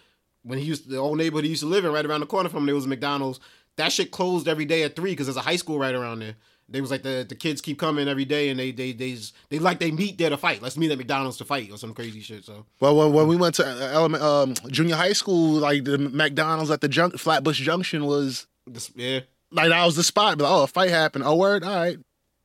[0.47, 2.49] when he used the old neighborhood he used to live in, right around the corner
[2.49, 3.39] from him, there was a McDonald's.
[3.75, 6.35] That shit closed every day at three because there's a high school right around there.
[6.69, 9.35] They was like the the kids keep coming every day, and they they they just-
[9.49, 10.61] they like they meet there to fight.
[10.61, 12.43] Let's meet at McDonald's to fight or some crazy shit.
[12.43, 15.97] So Well, when, when we went to uh, element, um, junior high school, like the
[15.97, 20.37] McDonald's at the junk, Flatbush Junction was this, yeah, like that was the spot.
[20.37, 21.23] But oh, a fight happened.
[21.25, 21.63] Oh, word.
[21.63, 21.97] All right.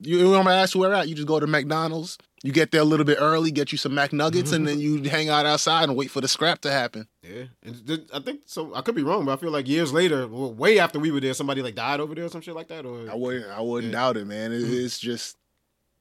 [0.05, 1.09] You, you to ask where at?
[1.09, 2.19] You just go to McDonald's.
[2.45, 5.29] You get there a little bit early, get you some McNuggets, and then you hang
[5.29, 7.07] out outside and wait for the scrap to happen.
[7.23, 7.45] yeah.
[7.63, 8.75] And I think so.
[8.75, 11.21] I could be wrong, but I feel like years later, well, way after we were
[11.21, 12.85] there, somebody like died over there or some shit like that.
[12.85, 13.47] Or I wouldn't.
[13.51, 13.99] I wouldn't Yeah.
[14.01, 14.53] doubt it, man.
[14.53, 15.37] It, it's just.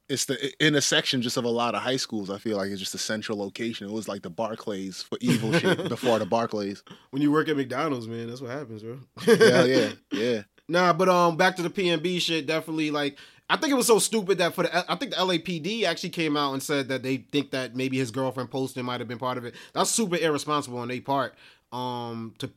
[0.09, 2.29] It's the intersection just of a lot of high schools.
[2.29, 3.87] I feel like it's just a central location.
[3.87, 6.83] It was like the Barclays for evil shit before the Barclays.
[7.11, 8.99] when you work at McDonald's, man, that's what happens, bro.
[9.19, 10.41] Hell yeah, yeah.
[10.67, 12.45] Nah, but um, back to the PNB shit.
[12.45, 13.17] Definitely, like,
[13.51, 16.37] I think it was so stupid that for the, I think the LAPD actually came
[16.37, 19.37] out and said that they think that maybe his girlfriend posting might have been part
[19.37, 19.55] of it.
[19.73, 21.35] That's super irresponsible on their part.
[21.73, 22.49] Um, to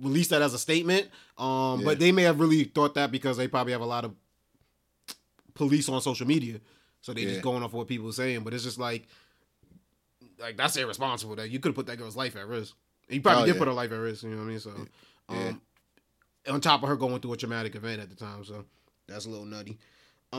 [0.00, 1.08] release that as a statement.
[1.36, 1.84] Um, Yeah.
[1.86, 4.14] but they may have really thought that because they probably have a lot of
[5.54, 6.60] police on social media,
[7.00, 7.30] so they Yeah.
[7.30, 8.44] just going off what people are saying.
[8.44, 9.08] But it's just like,
[10.38, 11.34] like that's irresponsible.
[11.36, 12.74] That you could have put that girl's life at risk.
[13.08, 13.58] He probably Oh, did yeah.
[13.58, 14.22] put her life at risk.
[14.22, 14.60] You know what I mean?
[14.60, 14.86] So,
[15.28, 15.60] um,
[16.48, 18.64] on top of her going through a traumatic event at the time, so
[19.08, 19.78] that's a little nutty.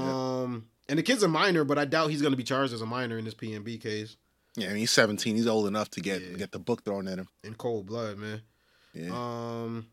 [0.01, 2.81] Um, and the kid's a minor, but I doubt he's going to be charged as
[2.81, 4.15] a minor in this PNB case
[4.55, 5.35] Yeah, I mean, he's 17.
[5.35, 6.37] He's old enough to get Yeah.
[6.37, 7.27] get the book thrown at him.
[7.43, 8.41] in cold blood, man.
[8.93, 9.09] Yeah.
[9.11, 9.87] Um,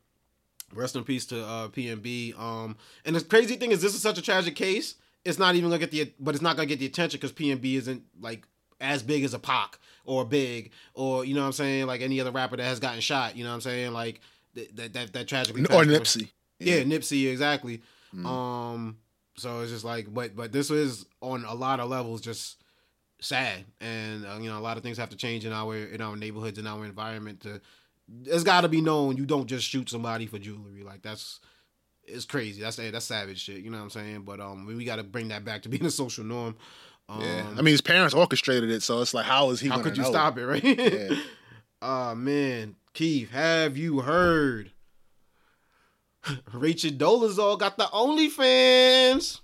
[0.73, 2.39] rest in peace to uh, PNB.
[2.39, 4.95] Um, and the crazy thing is, this is such a tragic case.
[5.25, 7.77] It's not even gonna get the, but it's not gonna get the attention because PNB
[7.77, 8.47] isn't like
[8.81, 12.21] as big as a Pac or Big or you know what I'm saying, like any
[12.21, 13.37] other rapper that has gotten shot.
[13.37, 14.21] You know what I'm saying, like
[14.55, 15.85] th- that that that tragically or.
[15.85, 16.29] Nipsey.
[16.61, 17.83] Yeah, Nipsey, exactly.
[18.15, 18.27] Mhm.
[18.27, 18.97] Um,
[19.37, 22.63] so it's just like, but but this is on a lot of levels just
[23.21, 26.01] sad, and uh, you know a lot of things have to change in our in
[26.01, 27.41] our neighborhoods in our environment.
[27.41, 27.61] To
[28.27, 30.83] it's got to be known you don't just shoot somebody for jewelry.
[30.83, 31.41] Like that's
[32.07, 32.61] it's crazy.
[32.61, 33.63] That's that's savage shit.
[33.63, 34.23] You know what I'm saying?
[34.23, 36.57] But um, we, got to bring that back to being a social norm.
[37.09, 37.47] Um, Yeah.
[37.51, 39.69] I mean, his parents orchestrated it, so it's like, how is he?
[39.69, 40.11] how could you know?
[40.11, 40.65] stop it, right?
[40.65, 41.17] Yeah.
[41.87, 44.73] Oh man, Keith, have you heard?
[46.53, 49.41] Rachel Dolezal got the OnlyFans.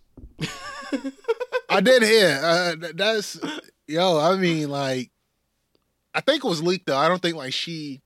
[1.68, 2.40] I did hear.
[2.42, 3.38] Uh, that's
[3.86, 4.18] yo.
[4.18, 5.10] I mean, like,
[6.14, 6.96] I think it was leaked though.
[6.96, 8.00] I don't think like she,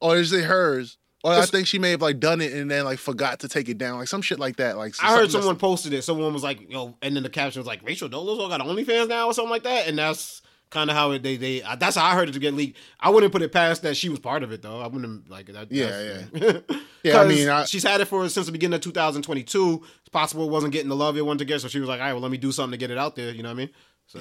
[0.00, 0.98] or is it hers?
[1.24, 3.68] Or I think she may have like done it and then like forgot to take
[3.68, 4.76] it down, like some shit like that.
[4.76, 6.02] Like I heard someone posted it.
[6.02, 9.26] Someone was like, "Yo," and then the caption was like, "Rachel Dolezal got OnlyFans now"
[9.26, 9.88] or something like that.
[9.88, 11.62] And that's kind of how it, they they.
[11.62, 12.78] uh, That's how I heard it to get leaked.
[13.00, 14.80] I wouldn't put it past that she was part of it though.
[14.80, 15.70] I wouldn't like that.
[15.72, 15.86] Yeah,
[16.32, 16.62] that's-
[17.02, 19.82] Yeah, I mean, I- she's had it for since the beginning of 2022.
[20.00, 22.00] It's possible it wasn't getting the love it wanted to get, so she was like,
[22.00, 23.54] "All right, well, let me do something to get it out there." You know what
[23.54, 23.70] I mean?
[24.06, 24.20] So.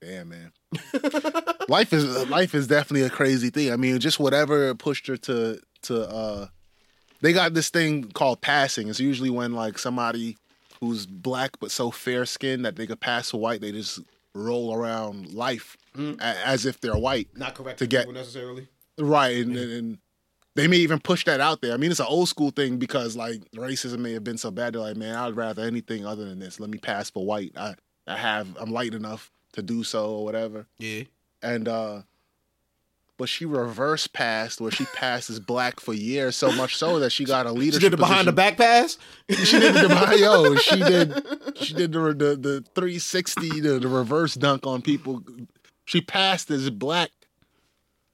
[0.00, 0.52] Damn, man.
[1.68, 3.72] life is life is definitely a crazy thing.
[3.72, 6.46] I mean, just whatever pushed her to to uh
[7.20, 8.88] they got this thing called passing.
[8.88, 10.36] It's usually when like somebody
[10.78, 13.98] who's black but so fair skinned that they could pass for white, they just
[14.38, 16.18] roll around life Mm.
[16.20, 17.28] a- as if they're white.
[17.36, 18.68] Not correct To get- necessarily.
[18.98, 19.36] Right.
[19.44, 19.98] And, and, and
[20.54, 21.72] they may even push that out there.
[21.72, 24.74] I mean, it's an old school thing because like racism may have been so bad.
[24.74, 26.58] They're like, man, I'd rather anything other than this.
[26.60, 27.52] Let me pass for white.
[27.56, 27.74] I,
[28.06, 30.66] I have, I'm light enough to do so or whatever.
[30.78, 31.02] Yeah.
[31.42, 32.02] and uh
[33.18, 37.10] but she reverse passed where she passed as black for years so much so that
[37.10, 37.82] she got a leadership.
[37.82, 38.96] She did the behind the back pass.
[39.28, 41.26] she did the behind yo she did
[41.56, 45.22] she did the the, the 360 the, the reverse dunk on people
[45.84, 47.10] she passed as black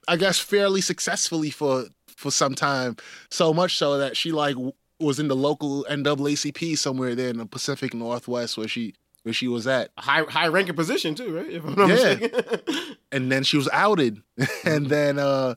[0.07, 2.97] i guess fairly successfully for for some time
[3.29, 4.55] so much so that she like
[4.99, 8.93] was in the local NAACP somewhere there in the Pacific Northwest where she
[9.25, 11.49] where she was at high high ranking position too, right?
[11.49, 12.57] If I'm not Yeah.
[13.11, 14.21] and then she was outed
[14.63, 15.55] and then uh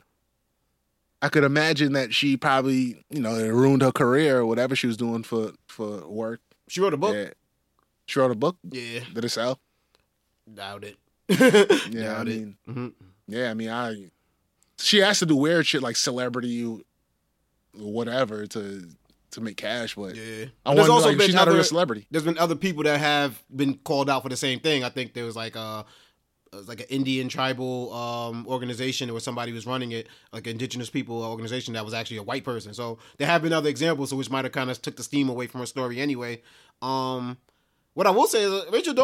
[1.20, 4.87] I could imagine that she probably, you know, it ruined her career or whatever she
[4.87, 6.40] was doing for for work.
[6.68, 7.14] She wrote a book.
[7.14, 7.31] Yeah.
[8.07, 8.57] She wrote a book.
[8.70, 9.61] Yeah, Did it sell?
[10.52, 10.96] doubt it.
[11.92, 12.92] Yeah, doubt I mean, Mhm.
[13.26, 14.11] yeah, I mean, I.
[14.78, 16.83] She has to do weird shit like celebrity,
[17.74, 18.88] whatever, to
[19.38, 19.94] to make cash.
[19.94, 20.46] But yeah.
[20.66, 22.07] I there's also like, been she's not a other- real celebrity.
[22.11, 24.85] there's been other people that have been called out for the same thing.
[24.85, 25.85] I think there was like a
[26.53, 31.22] was like an Indian tribal um, organization where somebody was running it, like indigenous people
[31.22, 32.72] organization that was actually a white person.
[32.72, 35.46] So there have been other examples, which might have kind of took the steam away
[35.46, 36.40] from her story anyway.
[36.81, 37.37] Um,
[37.94, 38.94] what I will say is uh, Rachel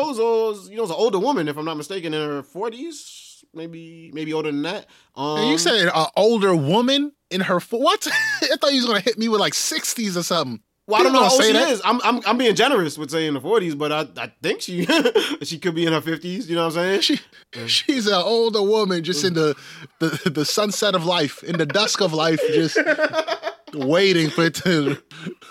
[0.54, 4.10] is you know is an older woman, if I'm not mistaken, in her 40s, maybe
[4.14, 4.86] maybe older than that.
[5.16, 8.06] Um, And you said an older woman in her fo- what?
[8.42, 10.60] I thought you was gonna hit me with like sixties or something.
[10.86, 11.80] Well, I don't know how old she is.
[11.82, 14.86] I'm, I'm I'm being generous with saying the 40s, but I, I think she
[15.42, 16.46] she could be in her 50s.
[16.46, 17.00] You know what I'm saying?
[17.00, 17.20] She
[17.66, 19.56] she's an older woman just in the,
[19.98, 22.78] the the sunset of life, in the dusk of life, just
[23.74, 24.98] waiting for it to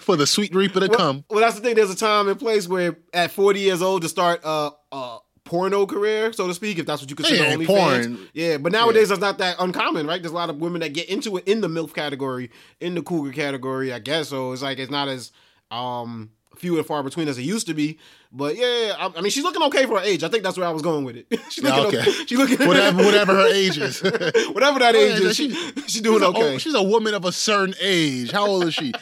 [0.02, 1.26] for the sweet reaper to come.
[1.32, 1.76] Well, that's the thing.
[1.76, 5.86] There's a time and place where at 40 years old to start a, a porno
[5.86, 7.66] career, so to speak, if that's what you consider Yeah, OnlyFans.
[7.68, 8.30] porn.
[8.34, 10.22] Yeah, but nowadays that's not that uncommon, right?
[10.22, 13.02] There's a lot of women that get into it in the MILF category, in the
[13.02, 14.30] cougar category, I guess.
[14.30, 15.32] So it's like it's not as
[15.72, 17.98] um few and far between as it used to be.
[18.32, 20.24] But yeah, I, I mean, she's looking okay for her age.
[20.24, 21.28] I think that's where I was going with it.
[21.50, 22.10] she's Yeah, looking okay.
[22.10, 22.26] okay.
[22.26, 24.02] She's looking Whatever whatever her age is.
[24.54, 25.36] whatever that Yeah, age is.
[25.36, 26.58] she- She, she's doing she's a- okay.
[26.60, 28.32] she's a woman of a certain age.
[28.32, 28.94] How old is she?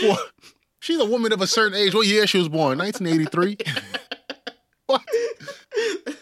[0.00, 0.16] Four,
[0.80, 1.94] she's a woman of a certain age.
[1.94, 2.78] What year she was born?
[2.78, 3.56] 1983.
[4.86, 5.02] What?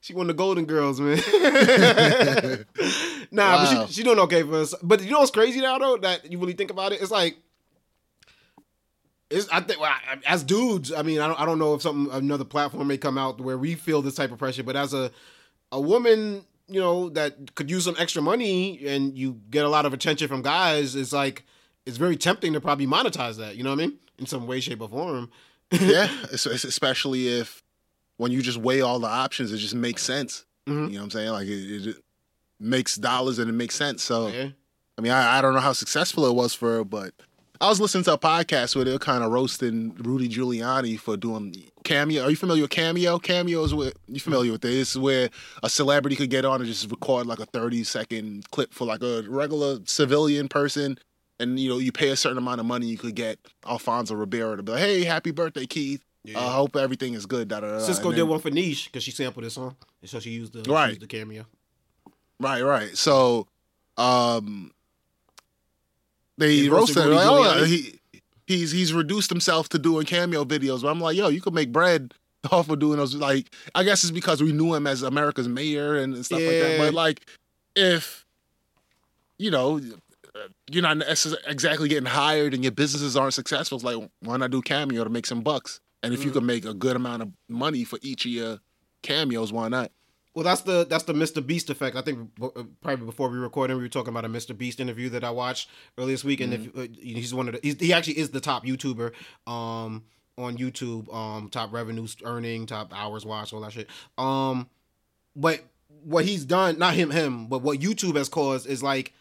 [0.00, 1.16] She won the Golden Girls, man.
[3.30, 3.64] nah, Wow.
[3.74, 4.74] but she she doing okay for us.
[4.82, 5.96] But you know what's crazy now though?
[5.96, 7.38] That you really think about it, it's like
[9.30, 11.80] it's I think well, I- as dudes, I mean, I don't I don't know if
[11.82, 14.92] something another platform may come out where we feel this type of pressure, but as
[14.92, 15.10] a
[15.72, 19.86] a woman, you know, that could use some extra money and you get a lot
[19.86, 21.44] of attention from guys, it's like
[21.86, 23.98] it's very tempting to probably monetize that, you know what I mean?
[24.18, 25.30] In some way, shape, or form.
[25.80, 27.62] Yeah, es- es- especially if
[28.16, 30.44] when you just weigh all the options, it just makes sense.
[30.68, 30.86] Mhm.
[30.88, 31.30] You know what I'm saying?
[31.30, 31.96] Like it, it
[32.60, 34.02] makes dollars and it makes sense.
[34.02, 34.48] So Yeah.
[34.96, 37.12] I mean, I, I don't know how successful it was for her, but
[37.60, 41.16] I was listening to a podcast where they were kind of roasting Rudy Giuliani for
[41.16, 42.22] doing cameo.
[42.24, 43.18] Are you familiar with cameo?
[43.18, 44.90] Cameo is with you familiar with this?
[44.92, 45.30] Is where
[45.62, 49.02] a celebrity could get on and just record like a 30 second clip for like
[49.02, 50.98] a regular civilian person.
[51.40, 54.56] And you know, you pay a certain amount of money, you could get Alfonso Ribeiro
[54.56, 56.04] to be like, "Hey, happy birthday, Keith!
[56.22, 56.38] Yeah.
[56.38, 58.86] I hope everything is good." Da, da, da, da." Sisqó And did one for Nisha
[58.86, 60.90] because she sampled this song, and so she used the Right.
[60.90, 61.46] used the cameo.
[62.38, 62.96] Right, right.
[62.96, 63.48] So,
[63.96, 64.72] um,
[66.38, 66.96] they roasted.
[66.98, 68.00] Rudy Like, oh, he
[68.46, 70.82] he's he's reduced himself to doing cameo videos.
[70.82, 72.14] But I'm like, yo, you could make bread
[72.52, 73.14] off of doing those.
[73.14, 76.78] Like, I guess it's because we knew him as America's mayor and stuff like that.
[76.78, 77.26] But like,
[77.74, 78.24] if
[79.38, 79.80] you know.
[80.70, 80.98] You're not
[81.46, 83.76] exactly getting hired, and your businesses aren't successful.
[83.76, 85.80] It's like, why not do cameo to make some bucks?
[86.02, 86.34] And if you Mhm.
[86.34, 88.58] can make a good amount of money for each of your
[89.02, 89.90] cameos, why not?
[90.34, 91.46] Well, that's the that's the Mr.
[91.46, 91.94] Beast effect.
[91.94, 94.56] I think uh, probably before we recorded, we were talking about a Mr.
[94.56, 97.60] Beast interview that I watched earlier this week, and if uh, he's one of the
[97.62, 99.12] he's, he actually is the top YouTuber
[99.46, 100.02] um
[100.36, 103.88] on YouTube, um top revenue earning, top hours watched, all that shit.
[104.18, 104.68] Um,
[105.36, 105.60] but
[106.02, 109.12] what he's done, not him, him, but what YouTube has caused is like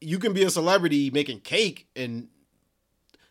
[0.00, 2.28] you can be a celebrity making cake, and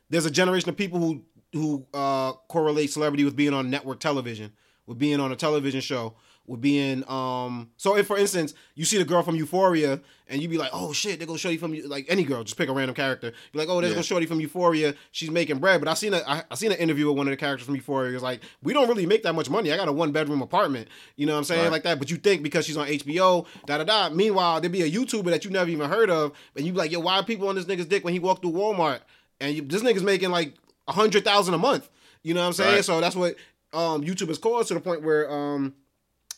[0.10, 4.52] there's a generation of people who who uh correlate celebrity with being on network television,
[4.86, 6.16] with being on a television show
[6.50, 10.50] with being um so if for instance you see the girl from Euphoria and you
[10.50, 12.96] be like oh shit they go shorty from like any girl just pick a random
[12.96, 13.28] character.
[13.28, 13.98] You be like oh there's Yeah.
[13.98, 15.80] go shorty from Euphoria she's making bread.
[15.80, 17.76] But I seen a I, I seen an interview with one of the characters from
[17.76, 18.10] Euphoria.
[18.10, 19.72] It was like we don't really make that much money.
[19.72, 21.72] I got a one bedroom apartment you know what I'm saying Right.
[21.72, 22.00] like that.
[22.00, 24.10] But you think because she's on HBO da da da.
[24.10, 26.92] Meanwhile there'd be a YouTuber that you never even heard of and you be like
[26.92, 29.02] yo why are people on this nigga's dick when he walked through Walmart?
[29.40, 30.56] And you, this nigga's making like
[30.88, 31.88] a hundred thousand a month
[32.24, 32.76] you know what I'm saying?
[32.78, 32.86] Right.
[32.86, 33.36] so that's what
[33.72, 35.76] um YouTube has caused to the point where um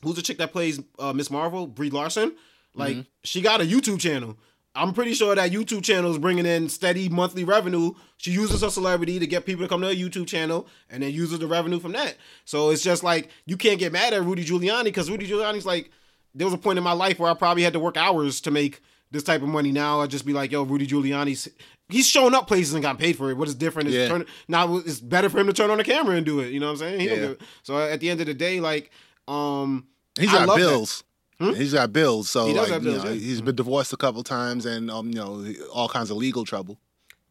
[0.03, 2.35] who's the chick that plays uh, Miss Marvel, Brie Larson?
[2.73, 3.01] Like Mm-hmm.
[3.23, 4.37] she got a YouTube channel.
[4.73, 7.91] I'm pretty sure that YouTube channel is bringing in steady monthly revenue.
[8.15, 11.11] She uses her celebrity to get people to come to her YouTube channel, and then
[11.11, 12.15] uses the revenue from that.
[12.45, 15.91] So it's just like you can't get mad at Rudy Giuliani because Rudy Giuliani's like,
[16.33, 18.51] there was a point in my life where I probably had to work hours to
[18.51, 19.73] make this type of money.
[19.73, 21.49] Now I just be like, yo, Rudy Giuliani's
[21.89, 23.35] he's showing up places and got paid for it.
[23.35, 24.07] What is different is Yeah.
[24.07, 26.53] turn now it's better for him to turn on the camera and do it.
[26.53, 26.99] You know what I'm saying?
[27.01, 27.33] He don't Yeah.
[27.63, 28.89] So at the end of the day, like,
[29.27, 29.87] um,
[30.19, 31.03] He's got bills.
[31.39, 31.53] Hmm?
[31.53, 32.29] He's got bills.
[32.29, 33.19] So He like, have you bills, know, yeah.
[33.19, 35.43] he's been divorced a couple times and um, you know,
[35.73, 36.77] all kinds of legal trouble.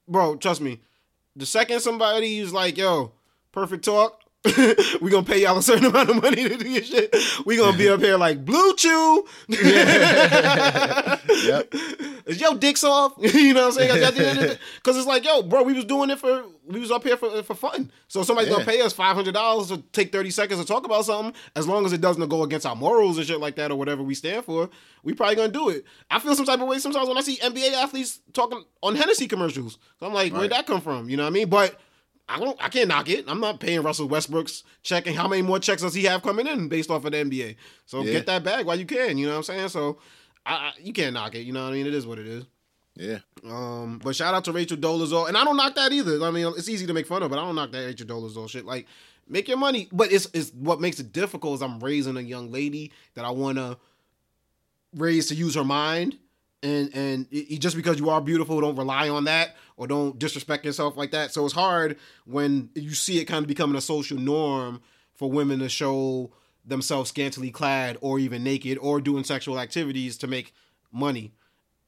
[0.09, 0.81] bro, trust me.
[1.37, 3.12] The second somebody is like, yo,
[3.53, 4.20] perfect talk,
[5.03, 7.14] we gonna pay y'all a certain amount of money to do your shit.
[7.45, 9.26] We gonna be up here like BlueChew.
[11.30, 11.74] Yep.
[12.26, 13.12] is yo dicks off?
[13.18, 14.59] you know what I'm saying?
[14.76, 17.43] Because it's like, yo, bro, we was doing it for we was up here for
[17.43, 17.91] for fun.
[18.09, 18.57] So somebody's Yeah.
[18.59, 21.68] gonna pay us five hundred dollars to take thirty seconds to talk about something, as
[21.68, 24.14] long as it doesn't go against our morals and shit like that or whatever we
[24.14, 24.70] stand for,
[25.03, 25.84] we probably gonna do it.
[26.11, 29.28] I feel some type of way sometimes when I see NBA athletes talking on Hennessy
[29.28, 29.78] commercials.
[30.01, 31.09] I'm like, where'd that come from?
[31.11, 31.49] You know what I mean?
[31.51, 31.78] But
[32.31, 32.57] I don't.
[32.62, 33.24] I can't knock it.
[33.28, 36.68] I'm not paying Russell Westbrook's checking how many more checks does he have coming in
[36.68, 37.57] based off of the NBA.
[37.87, 38.12] So Yeah.
[38.12, 39.18] get that bag while you can.
[39.18, 39.68] You know what I'm saying?
[39.70, 39.99] So
[40.47, 41.41] I, I, you can't knock it.
[41.41, 41.87] You know what I mean?
[41.87, 42.45] It is what it is.
[42.97, 43.18] Yeah.
[43.45, 46.22] Um, but shout out to Rachel Dolezal, and I don't knock that either.
[46.24, 48.49] I mean, it's easy to make fun of, but I don't knock that Rachel Dolezal
[48.49, 48.64] shit.
[48.66, 48.87] Like,
[49.28, 52.51] make your money, but it's it's what makes it difficult is I'm raising a young
[52.53, 53.78] lady that I want to
[54.95, 56.18] raise to use her mind,
[56.62, 60.64] and and it- just because you are beautiful, don't rely on that or don't disrespect
[60.64, 61.32] yourself like that.
[61.32, 61.96] So it's hard
[62.26, 64.80] when you see it kind of becoming a social norm
[65.14, 66.32] for women to show
[66.64, 70.52] themselves scantily clad or even naked or doing sexual activities to make
[70.92, 71.32] money.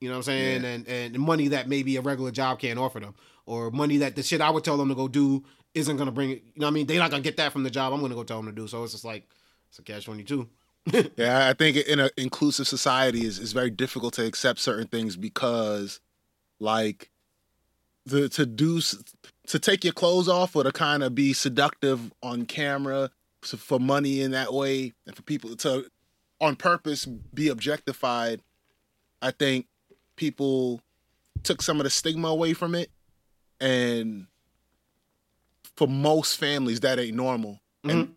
[0.00, 0.62] You know what I'm saying?
[0.62, 0.68] Yeah.
[0.70, 3.14] And and money that maybe a regular job can't offer them,
[3.46, 5.44] or money that the shit I would tell them to go do
[5.74, 6.42] isn't gonna bring it.
[6.54, 6.86] You know what I mean?
[6.86, 8.66] They're not gonna get that from the job I'm gonna go tell them to do.
[8.66, 9.28] So it's just like
[9.68, 10.48] it's a catch twenty two.
[11.16, 15.16] Yeah, I think in an inclusive society is is very difficult to accept certain things
[15.16, 16.00] because,
[16.58, 17.10] like,
[18.04, 18.80] the to do
[19.46, 23.10] to take your clothes off or to kind of be seductive on camera
[23.42, 25.86] for money in that way and for people to
[26.40, 28.40] on purpose be objectified.
[29.20, 29.66] I think
[30.16, 30.80] people
[31.44, 32.90] took some of the stigma away from it,
[33.60, 34.26] and
[35.76, 37.60] for most families that ain't normal.
[37.84, 38.12] And mm-hmm.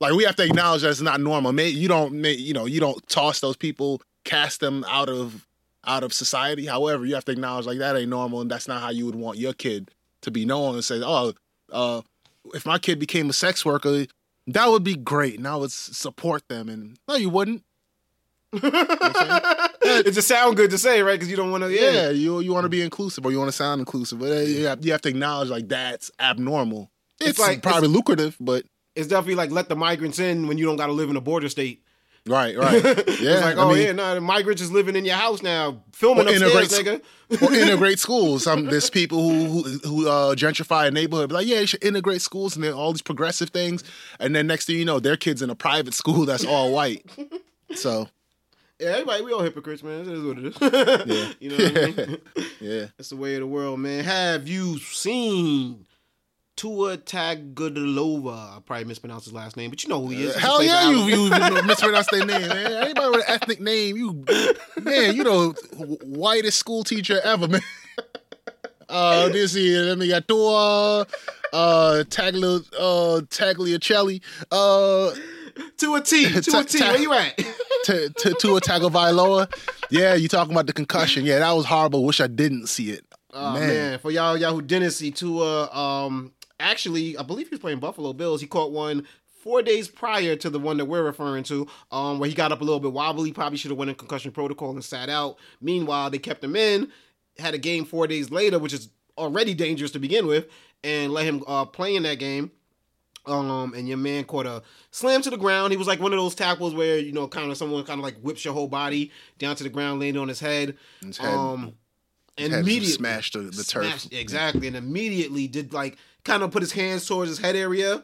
[0.00, 1.52] Like we have to acknowledge that it's not normal.
[1.52, 5.46] May you don't may, you know you don't toss those people, cast them out of
[5.86, 6.66] out of society.
[6.66, 9.14] However, you have to acknowledge like that ain't normal, and that's not how you would
[9.14, 9.90] want your kid
[10.22, 11.32] to be known and say, oh,
[11.72, 12.00] uh,
[12.54, 14.06] if my kid became a sex worker,
[14.48, 16.68] that would be great, and I would support them.
[16.68, 17.62] And no, you wouldn't.
[18.52, 21.14] it just sound good to say, right?
[21.14, 21.72] Because you don't want to.
[21.72, 22.10] Yeah, Yeah.
[22.10, 24.66] you you want to be inclusive or you want to sound inclusive, but uh, you
[24.66, 26.90] have, you have to acknowledge like that's abnormal.
[27.20, 28.64] It's, It's like- probably lucrative, but
[28.96, 31.20] It's definitely like let the migrants in when you don't got to live in a
[31.20, 31.82] border state.
[32.26, 32.92] right, right, yeah.
[32.96, 35.82] it's like, I oh mean, yeah, no, the migrants is living in your house now,
[35.92, 37.02] filming upstairs, nigga.
[37.42, 38.42] or integrate schools.
[38.42, 42.22] Some there's people who who, who uh, gentrify a neighborhood, like yeah, you should integrate
[42.22, 43.84] schools and then all these progressive things,
[44.18, 47.04] and then next thing you know, their kids in a private school that's all white.
[47.74, 48.08] So
[48.78, 50.00] Yeah, everybody, we all hypocrites, man.
[50.02, 50.56] It is what it is.
[51.06, 51.32] Yeah.
[51.40, 52.18] you know what I mean?
[52.60, 54.04] yeah, That's the way of the world, man.
[54.04, 55.84] Have you seen
[56.56, 58.56] Tua Tagovailoa?
[58.56, 60.34] I probably mispronounced his last name, but you know who he is.
[60.34, 61.56] He hell yeah, you Alabama.
[61.60, 62.72] you mispronounce their name, man.
[62.72, 64.24] Anybody with an ethnic name, you
[64.80, 65.52] man, you know
[66.04, 67.60] whitest school teacher ever, man.
[68.88, 75.12] Uh, this here, let me got Tua, uh, Taglia, uh, Tagliacelli, uh.
[75.78, 76.32] to a T.
[76.40, 76.78] To a T.
[76.78, 77.36] ta- Where you at?
[77.84, 79.52] to to Tua Tagovailoa.
[79.90, 81.24] Yeah, you talking about the concussion?
[81.24, 82.04] Yeah, that was horrible.
[82.04, 83.04] Wish I didn't see it.
[83.32, 83.98] Oh man.
[83.98, 88.12] for y'all y'all who didn't see Tua, um, actually, I believe he was playing Buffalo
[88.12, 88.40] Bills.
[88.40, 89.06] He caught one
[89.42, 92.60] four days prior to the one that we're referring to, um, where he got up
[92.60, 93.32] a little bit wobbly.
[93.32, 95.36] Probably should have went in concussion protocol and sat out.
[95.60, 96.90] Meanwhile, they kept him in.
[97.38, 100.46] Had a game four days later, which is already dangerous to begin with,
[100.82, 102.50] and let him uh, play in that game.
[103.26, 105.72] Um, and your man caught a slam to the ground.
[105.72, 108.04] He was like one of those tackles where you know, kind of someone kind of
[108.04, 110.76] like whips your whole body down to the ground, landing on his head.
[111.04, 111.74] His head- um,
[112.38, 113.86] and immediately smashed the- the turf.
[113.86, 115.96] Smashed- exactly, and immediately did like
[116.26, 118.02] kind of put his hands towards his head area.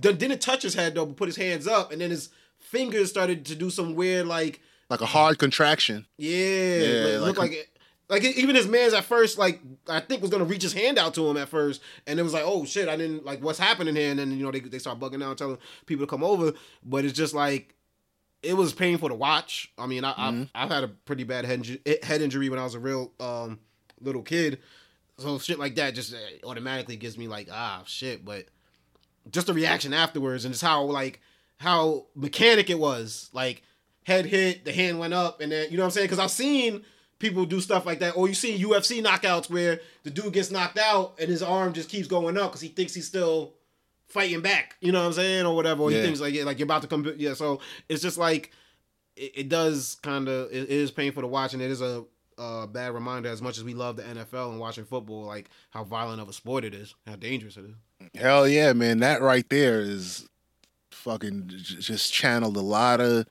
[0.00, 3.10] D- didn't touch his head though, but put his hands up, and then his fingers
[3.10, 6.06] started to do some weird like Like a hard contraction.
[6.16, 7.68] yeah, Yeah, like, like looked like it.
[8.08, 11.14] Like even his man's at first, like I think was gonna reach his hand out
[11.14, 13.96] to him at first, and it was like, oh shit, I didn't like what's happening
[13.96, 16.52] here, and then you know they they start bugging out, telling people to come over,
[16.84, 17.74] but it's just like
[18.42, 19.72] it was painful to watch.
[19.78, 21.66] I mean, I, I've, I've had a pretty bad head
[22.02, 23.58] head injury when I was a real um,
[24.02, 24.58] little kid,
[25.18, 28.46] so shit like that just uh, automatically gives me like ah shit, but
[29.30, 31.20] just the reaction afterwards and just how like
[31.58, 33.62] how mechanic it was, like
[34.04, 36.06] head hit, the hand went up, and then you know what I'm saying?
[36.06, 36.84] Because I've seen
[37.18, 40.78] people do stuff like that, or you see UFC knockouts where the dude gets knocked
[40.78, 43.54] out and his arm just keeps going up because he thinks he's still
[44.08, 44.76] fighting back.
[44.80, 45.82] You know what I'm saying, or whatever.
[45.82, 47.12] Or he thinks like yeah, like you're about to come.
[47.16, 48.52] Yeah, so it's just like
[49.16, 52.04] it, it does kind of it, it is painful to watch, and it is a.
[52.36, 55.84] Uh, bad reminder as much as we love the NFL and watching football, like how
[55.84, 58.10] violent of a sport it is, how dangerous it is.
[58.20, 58.98] Hell yeah, man.
[58.98, 60.28] That right there is
[60.90, 63.26] fucking just channeled a lot of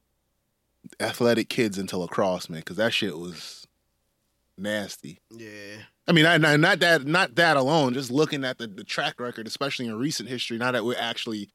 [1.00, 3.68] athletic kids into lacrosse, man, because that shit was
[4.58, 5.20] nasty.
[5.32, 5.78] Yeah.
[6.08, 7.94] I mean, not, not not that not that alone.
[7.94, 11.50] Just looking at the, the track record, especially in recent history, now that we're actually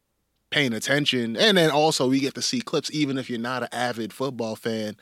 [0.51, 3.69] paying attention, and then also we get to see clips, even if you're not an
[3.73, 4.97] avid football fan.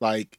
[0.00, 0.37] Like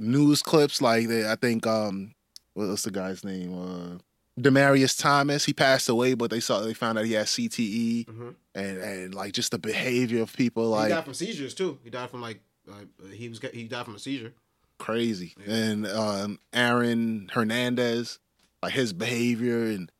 [0.00, 2.14] news clips like they, I think um
[2.54, 3.98] what's the guy's name uh
[4.40, 8.34] Demaryius Thomas he passed away but they saw they found out he had CTE Mhm.
[8.54, 11.78] and and like just the behavior of people Like he died from seizures too.
[11.84, 12.40] He died from like
[12.70, 12.74] uh,
[13.12, 14.32] he was he died from a seizure.
[14.78, 15.54] crazy Yeah.
[15.54, 18.18] and um Aaron Hernandez
[18.62, 19.90] like his behavior and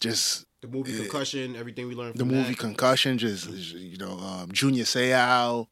[0.00, 0.98] just The movie Yeah.
[1.02, 2.58] Concussion, everything we learned the movie that.
[2.58, 5.68] Concussion just you know um Junior Seau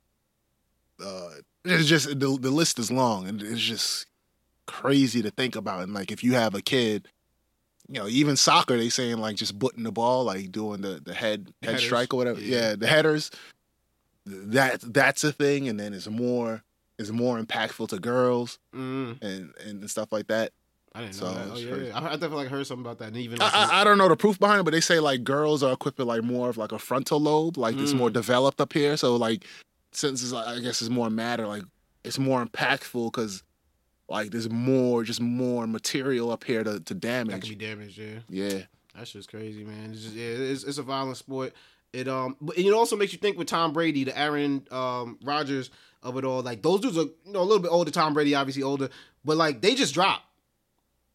[1.03, 1.29] uh
[1.69, 4.07] it's just the the list is long and it's just
[4.67, 7.09] crazy to think about and like if you have a kid
[7.89, 11.15] you know even soccer they saying like just butting the ball like doing the the
[11.15, 11.85] head head Headers.
[11.85, 12.71] strike or whatever Yeah.
[12.71, 12.77] yeah.
[12.77, 13.31] the headers
[14.27, 16.63] that that's a thing and then it's more
[16.99, 20.53] is more impactful to girls Mm, and and stuff like that
[20.95, 21.49] I didn't know So, that.
[21.51, 21.99] Oh it's yeah.
[22.01, 23.09] I, I definitely like heard something about that.
[23.09, 24.99] And even I, like, I, I don't know the proof behind it, but they say
[24.99, 27.99] like girls are equipped with like more of like a frontal lobe, like it's Mm.
[27.99, 28.97] more developed up here.
[28.97, 29.45] So like
[30.05, 31.63] like, I guess it's more matter, like
[32.05, 33.43] it's more impactful because
[34.09, 37.49] like there's more just more material up here to, to that damage.
[37.49, 37.99] could be damaged.
[37.99, 38.63] Yeah, yeah,
[38.95, 39.91] that's just crazy, man.
[39.93, 41.53] It's just yeah, it's, it's a violent sport.
[41.93, 45.71] It um, but it also makes you think with Tom Brady, the Aaron um Rodgers
[46.03, 46.43] of it all.
[46.43, 47.91] Like those dudes are you know a little bit older.
[47.91, 48.89] Tom Brady obviously older,
[49.25, 50.23] but like they just drop.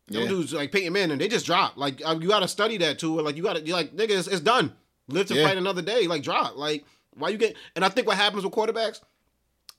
[0.08, 1.78] Those yeah, dudes like Peyton Manning, and they just drop.
[1.78, 3.22] Like uh, you got to study that too.
[3.22, 4.74] Like you got to, like nigga, it's, it's done.
[5.08, 5.48] Live to Yeah.
[5.48, 6.08] fight another day.
[6.08, 6.58] Like drop.
[6.58, 6.84] Like
[7.16, 7.56] why you get?
[7.76, 9.00] And I think what happens with quarterbacks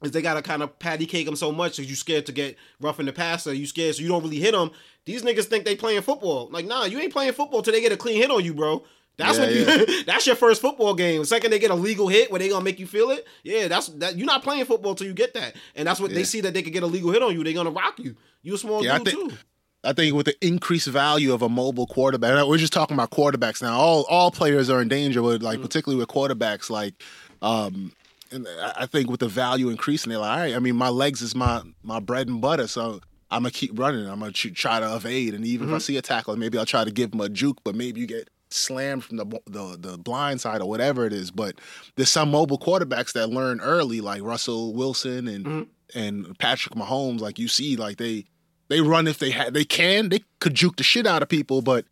[0.02, 2.32] is they got to kind of patty cake them so much because you scared to
[2.32, 3.52] get rough in the passer.
[3.54, 4.70] You scared so you don't really hit them.
[5.04, 6.48] These niggas think they playing football.
[6.50, 8.84] Like nah, you ain't playing football till they get a clean hit on you, bro.
[9.18, 9.54] That's Yeah, when
[9.88, 10.04] you.
[10.06, 11.20] that's your first football game.
[11.20, 13.68] The second they get a legal hit where they gonna make you feel it, yeah,
[13.68, 14.16] that's that.
[14.16, 16.62] You're not playing football till you get that, and that's what they see that they
[16.62, 17.44] could get a legal hit on you.
[17.44, 18.16] They gonna rock you.
[18.42, 19.36] You a small Yeah, I dude think- too.
[19.84, 23.60] I think with the increased value of a mobile quarterback, we're just talking about quarterbacks
[23.60, 23.76] now.
[23.76, 25.62] All all players are in danger, with like mm.
[25.62, 26.70] particularly with quarterbacks.
[26.70, 26.94] Like,
[27.42, 27.92] um,
[28.30, 30.54] and I think with the value increasing, they're like, all right.
[30.54, 34.06] I mean, my legs is my my bread and butter, so I'm gonna keep running.
[34.06, 35.80] I'm gonna ch- try to evade, and even if I mm-hmm.
[35.80, 38.30] see a tackle, maybe I'll try to give him a juke, but maybe you get
[38.50, 41.30] slammed from the the, the blind side or whatever it is.
[41.30, 41.56] But
[41.96, 45.98] there's some mobile quarterbacks that learn early, like Russell Wilson and mm-hmm.
[45.98, 47.20] and Patrick Mahomes.
[47.20, 48.26] Like you see, like they
[48.72, 51.60] they run if they had they can they could juke the shit out of people
[51.60, 51.84] but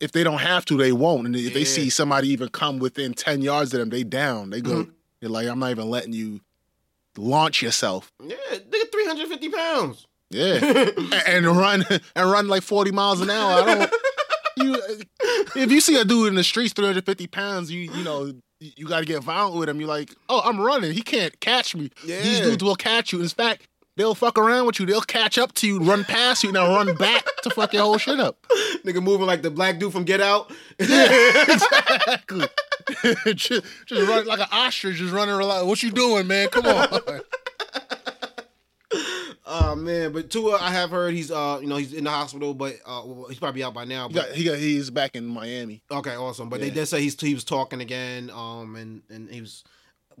[0.00, 1.26] if they don't have to they won't.
[1.26, 4.50] And if they see somebody even come within 10 yards of them they down.
[4.50, 4.90] They go mm-hmm.
[5.20, 6.40] they're like i'm not even letting you
[7.16, 8.12] launch yourself.
[8.22, 10.06] Yeah, nigga, hundred fifty pounds.
[10.30, 10.60] yeah.
[11.12, 11.84] A- and run
[12.16, 13.62] and run like 40 miles an hour.
[13.62, 13.92] I don't
[14.56, 14.82] you
[15.56, 19.00] if you see a dude in the streets 350 pounds you you know you got
[19.00, 19.80] to get violent with him.
[19.80, 20.92] You're like oh i'm running.
[20.92, 21.90] He can't catch me.
[22.04, 23.20] These dudes will catch you.
[23.20, 23.66] In fact
[23.96, 24.86] They'll fuck around with you.
[24.86, 27.82] They'll catch up to you, run past you, and then run back to fuck your
[27.82, 28.46] whole shit up.
[28.84, 30.50] Nigga moving like the black dude from Get Out.
[30.78, 32.46] exactly.
[33.34, 35.66] just, just run like an ostrich, just running around.
[35.66, 36.48] What you doing, man?
[36.48, 37.20] Come on.
[39.52, 42.54] Oh man, but Tua, I have heard he's uh you know he's in the hospital,
[42.54, 44.06] but uh well, he's probably out by now.
[44.06, 45.82] He got, he got, he's back in Miami.
[45.90, 46.48] okay, awesome.
[46.48, 48.30] But they did say he's he was talking again.
[48.30, 49.64] Um and and he was.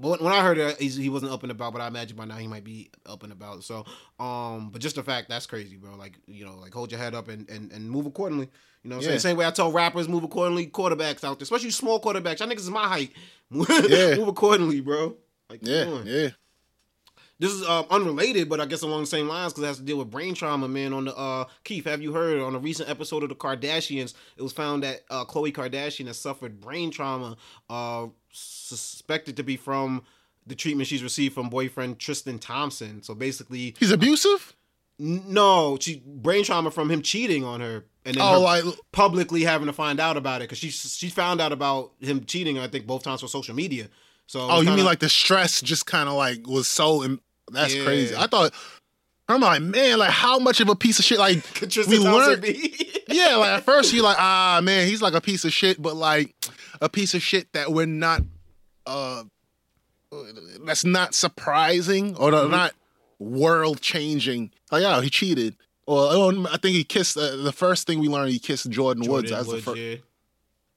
[0.00, 1.72] But when I heard it, he's, he wasn't up and about.
[1.72, 3.64] But I imagine by now he might be up and about.
[3.64, 3.84] So,
[4.18, 5.94] um, but just the fact that's crazy, bro.
[5.96, 8.48] Like you know, like hold your head up and and, and move accordingly.
[8.82, 10.66] You know, what I'm saying same way I tell rappers move accordingly.
[10.68, 12.38] Quarterbacks out there, especially small quarterbacks.
[12.40, 13.12] Y'all niggas is my height.
[13.52, 14.14] Yeah.
[14.16, 15.16] move accordingly, bro.
[15.50, 16.28] Like, Yeah, yeah.
[17.40, 19.82] This is um, unrelated, but I guess along the same lines because it has to
[19.82, 20.92] deal with brain trauma, man.
[20.92, 24.12] On the uh, Keith, have you heard on a recent episode of the Kardashians?
[24.36, 27.38] It was found that uh, Khloe Kardashian has suffered brain trauma,
[27.70, 30.02] uh, suspected to be from
[30.46, 33.02] the treatment she's received from boyfriend Tristan Thompson.
[33.02, 34.54] So basically, He's abusive.
[34.98, 39.72] no, she brain trauma from him cheating on her, and then Oh, publicly having to
[39.72, 42.58] find out about it because she she found out about him cheating.
[42.58, 43.88] I think both times for social media.
[44.26, 47.02] So oh, you mean like the stress just kind of like was so.
[47.02, 47.20] Im-
[47.52, 47.84] that's Yeah.
[47.84, 48.14] crazy.
[48.16, 48.52] I thought.
[49.28, 51.18] I'm like, man, like how much of a piece of shit?
[51.20, 51.40] Like
[51.86, 52.42] we learned.
[52.42, 52.74] be?
[53.08, 55.94] yeah, like at first you're like, ah, man, he's like a piece of shit, but
[55.94, 56.34] like
[56.80, 58.22] a piece of shit that we're not,
[58.86, 59.22] uh,
[60.64, 62.50] that's not surprising or Mm-hmm.
[62.50, 62.72] not
[63.20, 64.50] world changing.
[64.72, 65.54] Like, oh, he cheated.
[65.86, 67.16] Or oh, I think he kissed.
[67.16, 69.30] Uh, the first thing we learned, he kissed Jordyn, Woods.
[69.30, 69.78] Jordyn That's the first.
[69.80, 69.96] yeah.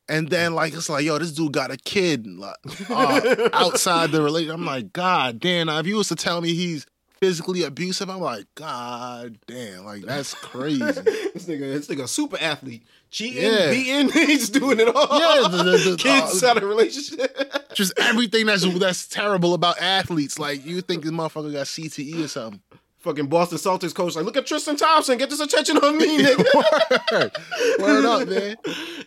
[0.09, 2.55] And then like it's like, yo, this dude got a kid like,
[2.89, 4.55] uh, outside the relationship.
[4.59, 5.67] I'm like, God damn.
[5.67, 6.85] Now, if you was to tell me he's
[7.21, 10.79] physically abusive, I'm like, God damn, like that's crazy.
[10.83, 13.71] this nigga, this nigga, a super athlete, cheating, Yeah.
[13.71, 15.07] beating, he's doing it all.
[15.19, 17.35] Yeah, the- the- the- kids uh, out of relationship.
[17.73, 20.37] Just everything that's that's terrible about athletes.
[20.37, 22.59] Like you think this motherfucker got CTE or something.
[23.03, 27.11] Fucking Boston Celtics coach, like, look at Tristan Thompson, get this attention on me, nigga.
[27.11, 27.31] Word.
[27.79, 28.55] Word up, man.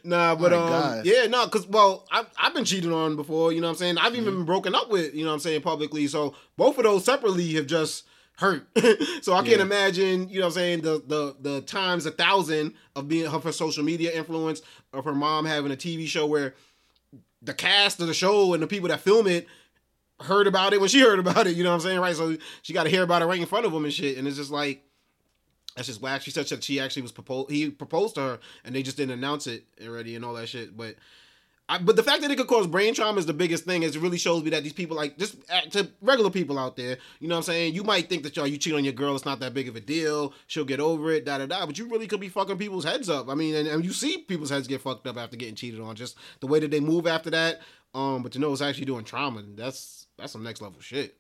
[0.05, 1.07] nah, but My um, God.
[1.07, 3.99] yeah, no, cause well, I've I've been cheated on before, you know what I'm saying.
[3.99, 4.37] I've even Mm-hmm.
[4.41, 6.07] been broken up with, you know what I'm saying, publicly.
[6.09, 8.05] So both of those separately have just
[8.39, 8.67] hurt.
[9.23, 12.75] so I can't imagine, you know what I'm saying, the the the times a thousand
[12.95, 14.61] of being of her social media influence,
[14.93, 16.55] of her mom having a TV show where
[17.41, 19.47] the cast of the show and the people that film it
[20.21, 22.01] heard about it when she heard about it, you know what I'm saying?
[22.01, 22.17] Right.
[22.17, 24.19] So she got to hear about it right in front of them and shit.
[24.19, 24.83] And it's just like,
[25.75, 26.23] that's just whack.
[26.23, 29.13] She said that she actually was proposed, he proposed to her and they just didn't
[29.13, 30.77] announce it already and all that shit.
[30.77, 30.97] But
[31.69, 33.83] I, but the fact that it could cause brain trauma is the biggest thing.
[33.83, 35.37] Is it really shows me that these people, like just
[35.73, 37.75] to regular people out there, you know what I'm saying?
[37.75, 39.75] You might think that y'all you cheat on your girl, it's not that big of
[39.75, 40.33] a deal.
[40.47, 41.67] She'll get over it, da da da.
[41.67, 43.29] But you really could be fucking people's heads up.
[43.29, 45.97] I mean, and, and you see people's heads get fucked up after getting cheated on.
[45.97, 47.61] Just the way that they move after that.
[47.97, 51.17] Um, but to know it's actually doing trauma, that's that's some next level shit.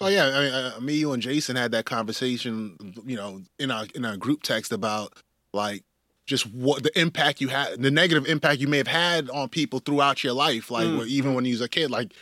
[0.00, 3.70] Oh yeah, I mean, uh, me, you, and Jason had that conversation, you know, in
[3.70, 5.12] our in our group text about
[5.52, 5.84] like
[6.26, 9.80] just what the impact you had, the negative impact you may have had on people
[9.80, 11.06] throughout your life, like Mm.
[11.06, 12.12] even when you was a kid, like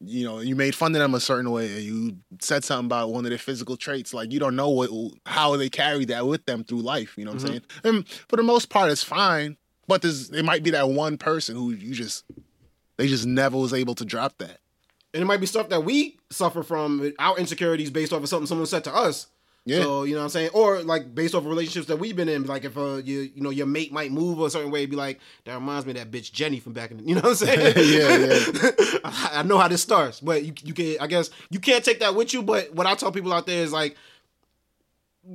[0.00, 3.24] you know, you made fun of them a certain way, you said something about one
[3.24, 4.90] of their physical traits, like you don't know what
[5.26, 7.18] how they carry that with them through life.
[7.18, 7.44] You know what Mhm.
[7.44, 7.62] I'm saying?
[7.82, 9.56] And for the most part, it's fine,
[9.88, 12.24] but there's it might be that one person who you just
[12.96, 14.58] they just never was able to drop that.
[15.12, 18.46] And it might be stuff that we suffer from our insecurities based off of something
[18.46, 19.28] someone said to us.
[19.66, 19.80] Yeah.
[19.80, 22.28] So you know what I'm saying, or like based off of relationships that we've been
[22.28, 24.94] in, like if uh you you know your mate might move a certain way, be
[24.94, 27.30] like that reminds me of that bitch Jenny from back in, the, you know what
[27.30, 27.74] I'm saying?
[27.94, 31.82] Yeah, I, I know how this starts, but you you can I guess you can't
[31.82, 32.42] take that with you.
[32.42, 33.96] But what I tell people out there is like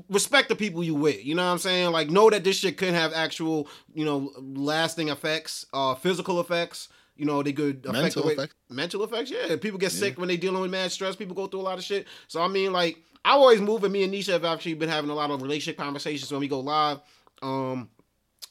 [0.10, 1.26] respect the people you with.
[1.26, 1.92] You know what I'm saying?
[1.92, 6.90] Like know that this shit could have actual you know lasting effects, uh physical effects.
[7.20, 8.56] You know they could affect Mental the way, effects.
[8.70, 9.32] mental effects.
[9.32, 11.16] Yeah, people get sick when they dealing with mad stress.
[11.16, 12.08] People go through a lot of shit.
[12.28, 15.10] So I mean, like I always move, and me and Nisha have actually been having
[15.10, 17.00] a lot of relationship conversations when we go live.
[17.42, 17.90] Um,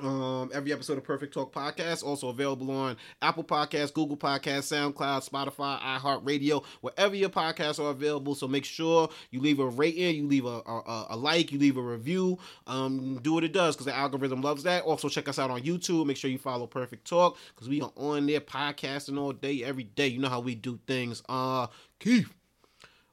[0.00, 5.28] Um, every episode of Perfect Talk Podcast also available on Apple Podcasts, Google Podcasts, SoundCloud,
[5.28, 8.34] Spotify, iHeartRadio, wherever your podcasts are available.
[8.34, 11.76] So make sure you leave a rating, you leave a, a, a like, you leave
[11.76, 12.38] a review.
[12.66, 14.82] Um, do what it does because the algorithm loves that.
[14.82, 16.06] Also check us out on YouTube.
[16.06, 19.84] Make sure you follow Perfect Talk because we are on there podcasting all day, every
[19.84, 20.08] day.
[20.08, 21.22] You know how we do things.
[21.28, 21.68] Uh,
[22.00, 22.32] Keith,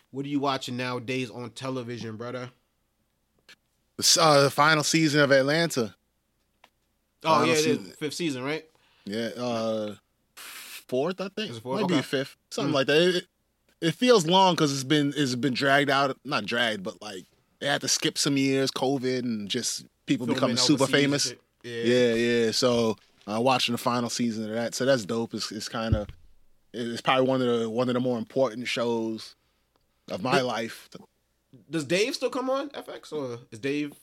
[0.10, 2.50] what are you watching nowadays on television, brother?
[3.98, 5.96] The, uh, the final season of Atlanta.
[7.24, 7.94] Oh yeah, it is season.
[8.00, 8.66] fifth season, right?
[9.06, 9.96] Yeah, uh,
[10.36, 11.62] fourth, I think.
[11.62, 11.82] Fourth?
[11.82, 12.76] Might be fifth, something Mm.
[12.76, 13.16] like that.
[13.18, 13.28] It,
[13.82, 16.16] it feels long because it's been it's been dragged out.
[16.24, 17.26] Not dragged, but like
[17.60, 21.30] they had to skip some years, COVID, and just people becoming super famous.
[21.30, 21.42] shit.
[21.64, 22.52] Yeah, yeah.
[22.52, 22.98] So
[23.28, 25.34] uh, watching the final season of that, so that's dope.
[25.34, 26.08] It's, it's kind of
[26.74, 29.36] it's probably one of the one of the more important shows
[30.10, 30.90] of my life.
[31.70, 33.94] Does Dave still come on FX or is Dave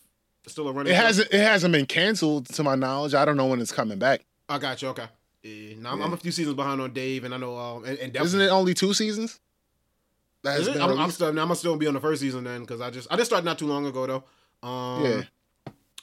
[0.48, 0.92] still a running?
[0.92, 3.14] It hasn't it hasn't been canceled to my knowledge.
[3.14, 4.22] I don't know when it's coming back.
[4.48, 4.88] I got you.
[4.88, 5.06] Okay.
[5.42, 6.04] Yeah, no, I'm, Yeah.
[6.04, 7.56] I'm a few seasons behind on Dave, and I know.
[7.56, 9.40] Um, and, and Isn't it only two seasons?
[10.42, 11.28] That has been I'm, I'm still.
[11.28, 13.44] I'm gonna still be on the first season then because I just I just started
[13.44, 14.68] not too long ago though.
[14.68, 15.22] Um, Yeah.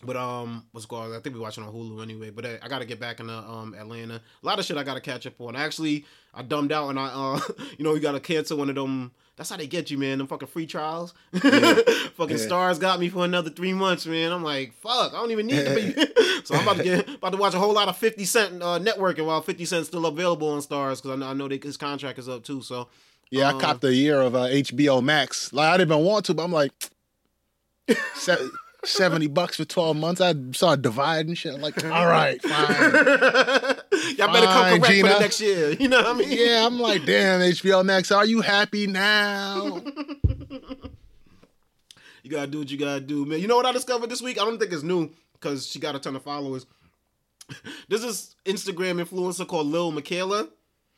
[0.03, 1.03] But um, what's going?
[1.03, 1.15] called?
[1.15, 2.29] I think we're watching on Hulu anyway.
[2.29, 4.15] But I, I got to get back in the, um Atlanta.
[4.15, 5.55] A lot of shit I got to catch up on.
[5.55, 7.39] Actually, I dumbed out and I uh,
[7.77, 9.11] you know, you got to cancel one of them.
[9.37, 10.19] That's how they get you, man.
[10.19, 11.13] Them fucking free trials.
[11.33, 12.15] fucking Yeah.
[12.17, 14.31] Starz got me for another three months, man.
[14.31, 15.91] I'm like, fuck, I don't even need to be.
[16.45, 18.79] so I'm about to get about to watch a whole lot of 50 Cent uh,
[18.79, 21.75] networking while 50 Cent's still available on Starz because I know, I know they, his
[21.75, 22.61] contract is up too.
[22.61, 22.87] So
[23.29, 25.51] Yeah, Um, I copped a year of uh, HBO Max.
[25.51, 26.71] Like I didn't even want to, but I'm like,
[28.85, 30.21] se- seventy bucks for twelve months.
[30.21, 31.53] I started dividing shit.
[31.53, 32.51] I'm like, all right, fine.
[34.17, 35.71] Y'all better come Fine, correct for the next year.
[35.79, 36.29] You know what I mean?
[36.31, 38.11] Yeah, I'm like, damn, HBO Max.
[38.11, 39.81] Are you happy now?
[42.23, 43.39] You gotta do what you gotta do, man.
[43.39, 44.41] You know what I discovered this week?
[44.41, 46.65] I don't think it's new because she got a ton of followers.
[47.87, 50.49] This is Instagram influencer called Lil Miquela.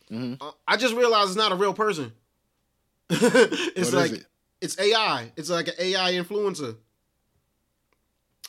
[0.09, 0.37] Mhm.
[0.39, 2.13] Uh, I just realized it's not a real person.
[3.09, 4.25] it's What is like it?
[4.61, 5.33] it's AI.
[5.35, 6.77] It's like an AI influencer.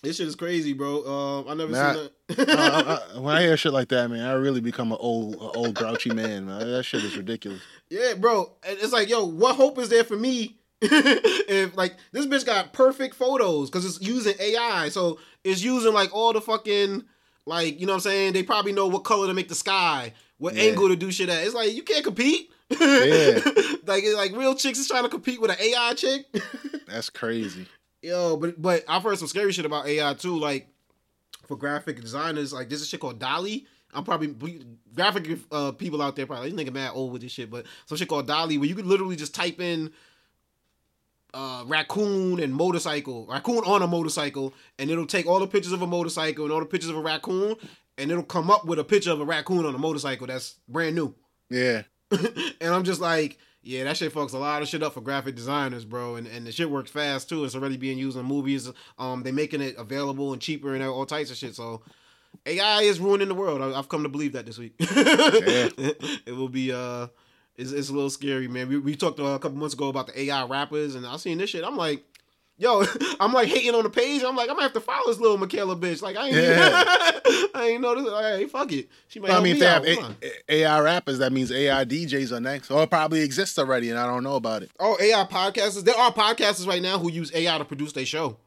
[0.03, 1.03] This shit is crazy, bro.
[1.46, 2.59] Uh, I never Man, seen Uh, that.
[2.59, 5.74] I- I- when I hear shit like that, man, I really become an old, old
[5.74, 6.46] grouchy man.
[6.46, 6.61] Man.
[6.70, 7.61] That shit is ridiculous.
[7.90, 8.53] Yeah, bro.
[8.64, 13.16] It's like, yo, what hope is there for me if like this bitch got perfect
[13.16, 17.03] photos because it's using AI, so it's using like all the fucking
[17.46, 18.32] like you know what I'm saying.
[18.34, 20.62] They probably know what color to make the sky, what Yeah.
[20.64, 21.44] angle to do shit at.
[21.44, 22.51] It's like you can't compete.
[22.70, 23.40] Yeah.
[23.86, 26.26] like like real chicks is trying to compete with an AI chick.
[26.86, 27.66] That's crazy.
[28.03, 30.38] Yo, but but I've heard some scary shit about AI too.
[30.38, 30.68] Like
[31.46, 33.66] for graphic designers, like there's a shit called DALL-E.
[33.94, 34.62] I'm probably
[34.94, 37.96] graphic uh, people out there probably this nigga mad old with this shit, but some
[37.96, 39.90] shit called DALL-E where you could literally just type in
[41.34, 45.82] uh, raccoon and motorcycle, raccoon on a motorcycle, and it'll take all the pictures of
[45.82, 47.57] a motorcycle and all the pictures of a raccoon,
[47.96, 50.94] and it'll come up with a picture of a raccoon on a motorcycle that's brand
[50.94, 51.14] new.
[51.51, 51.82] Yeah.
[52.11, 53.38] and I'm just like,
[53.69, 56.16] yeah, that shit fucks a lot of shit up for graphic designers, bro.
[56.16, 57.45] And and the shit works fast too.
[57.45, 58.71] It's already being used in movies.
[58.99, 61.55] Um, they making it available and cheaper and all types of shit.
[61.55, 61.83] So
[62.47, 63.61] AI is ruining the world.
[63.61, 64.73] I, I've come to believe that this week.
[64.79, 67.09] it will be uh,
[67.57, 68.71] it's, it's a little scary, man.
[68.71, 71.37] We, we talked uh, a couple months ago about the AI rappers, and I seen
[71.37, 71.62] this shit.
[71.62, 72.05] I'm like.
[72.61, 72.82] Yo,
[73.20, 74.22] I'm like hating on the page.
[74.24, 76.02] I'm like, I'm gonna have to follow this little Miquela bitch.
[76.02, 76.82] Like, I ain't, Yeah.
[77.54, 78.12] I ain't know this.
[78.12, 78.88] Like, hey, fuck it.
[79.06, 79.86] She might I help mean, if me they out.
[79.86, 83.90] have A- AI rappers, that means AI DJs are next, or it probably exists already,
[83.90, 84.70] and I don't know about it.
[84.80, 85.84] Oh, AI podcasters.
[85.84, 88.38] There are podcasters right now who use AI to produce their show.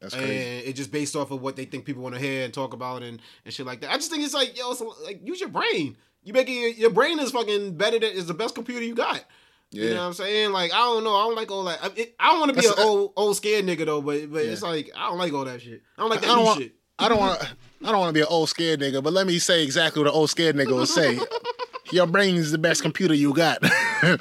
[0.00, 0.66] That's And crazy.
[0.66, 3.02] it's just based off of what they think people want to hear and talk about
[3.02, 3.90] and, and shit like that.
[3.90, 5.96] I just think it's like, yo, it's like use your brain.
[6.24, 9.24] You making your, your brain is fucking better than is the best computer you got.
[9.72, 9.84] Yeah.
[9.84, 10.52] You know what I'm saying?
[10.52, 11.14] Like I don't know.
[11.14, 11.78] I don't like all that.
[11.82, 14.44] I, it, I don't want to be an old old scared nigga though, but but
[14.44, 15.82] it's like I don't like all that shit.
[15.96, 16.60] I don't like that I don't want.
[16.60, 16.74] shit.
[16.98, 17.40] I don't want.
[17.84, 20.08] I don't want to be an old scared nigga, but let me say exactly what
[20.08, 21.18] an old scared nigga will say.
[21.92, 23.62] Your brain is the best computer you got.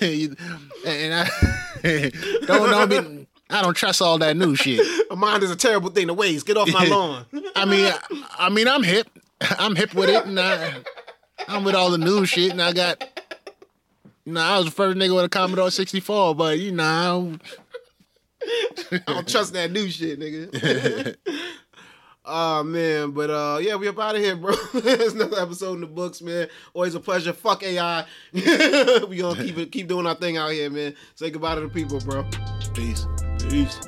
[0.00, 0.36] And
[1.14, 1.28] I
[2.46, 2.86] don't know.
[2.86, 4.80] Be, I don't trust all that new shit.
[5.10, 6.46] A mind is a terrible thing to waste.
[6.46, 7.26] Get off my lawn.
[7.54, 7.98] I mean, I,
[8.38, 9.08] I mean, I'm hip.
[9.58, 10.74] I'm hip with it, and I,
[11.48, 13.02] I'm with all the new shit, and I got.
[14.26, 17.38] Know, I was the first nigga with a Commodore 64, but you know,
[18.42, 21.16] I don't trust that new shit, nigga.
[22.26, 24.54] Oh man, but uh yeah, we up out of here, bro.
[24.74, 26.48] It's another episode in the books, man.
[26.72, 27.34] Always a pleasure.
[27.34, 28.06] Fuck AI.
[28.32, 30.94] we gonna keep it keep doing our thing out here, man.
[31.16, 32.24] Say goodbye to the people, bro.
[32.72, 33.06] peace.
[33.50, 33.78] Peace.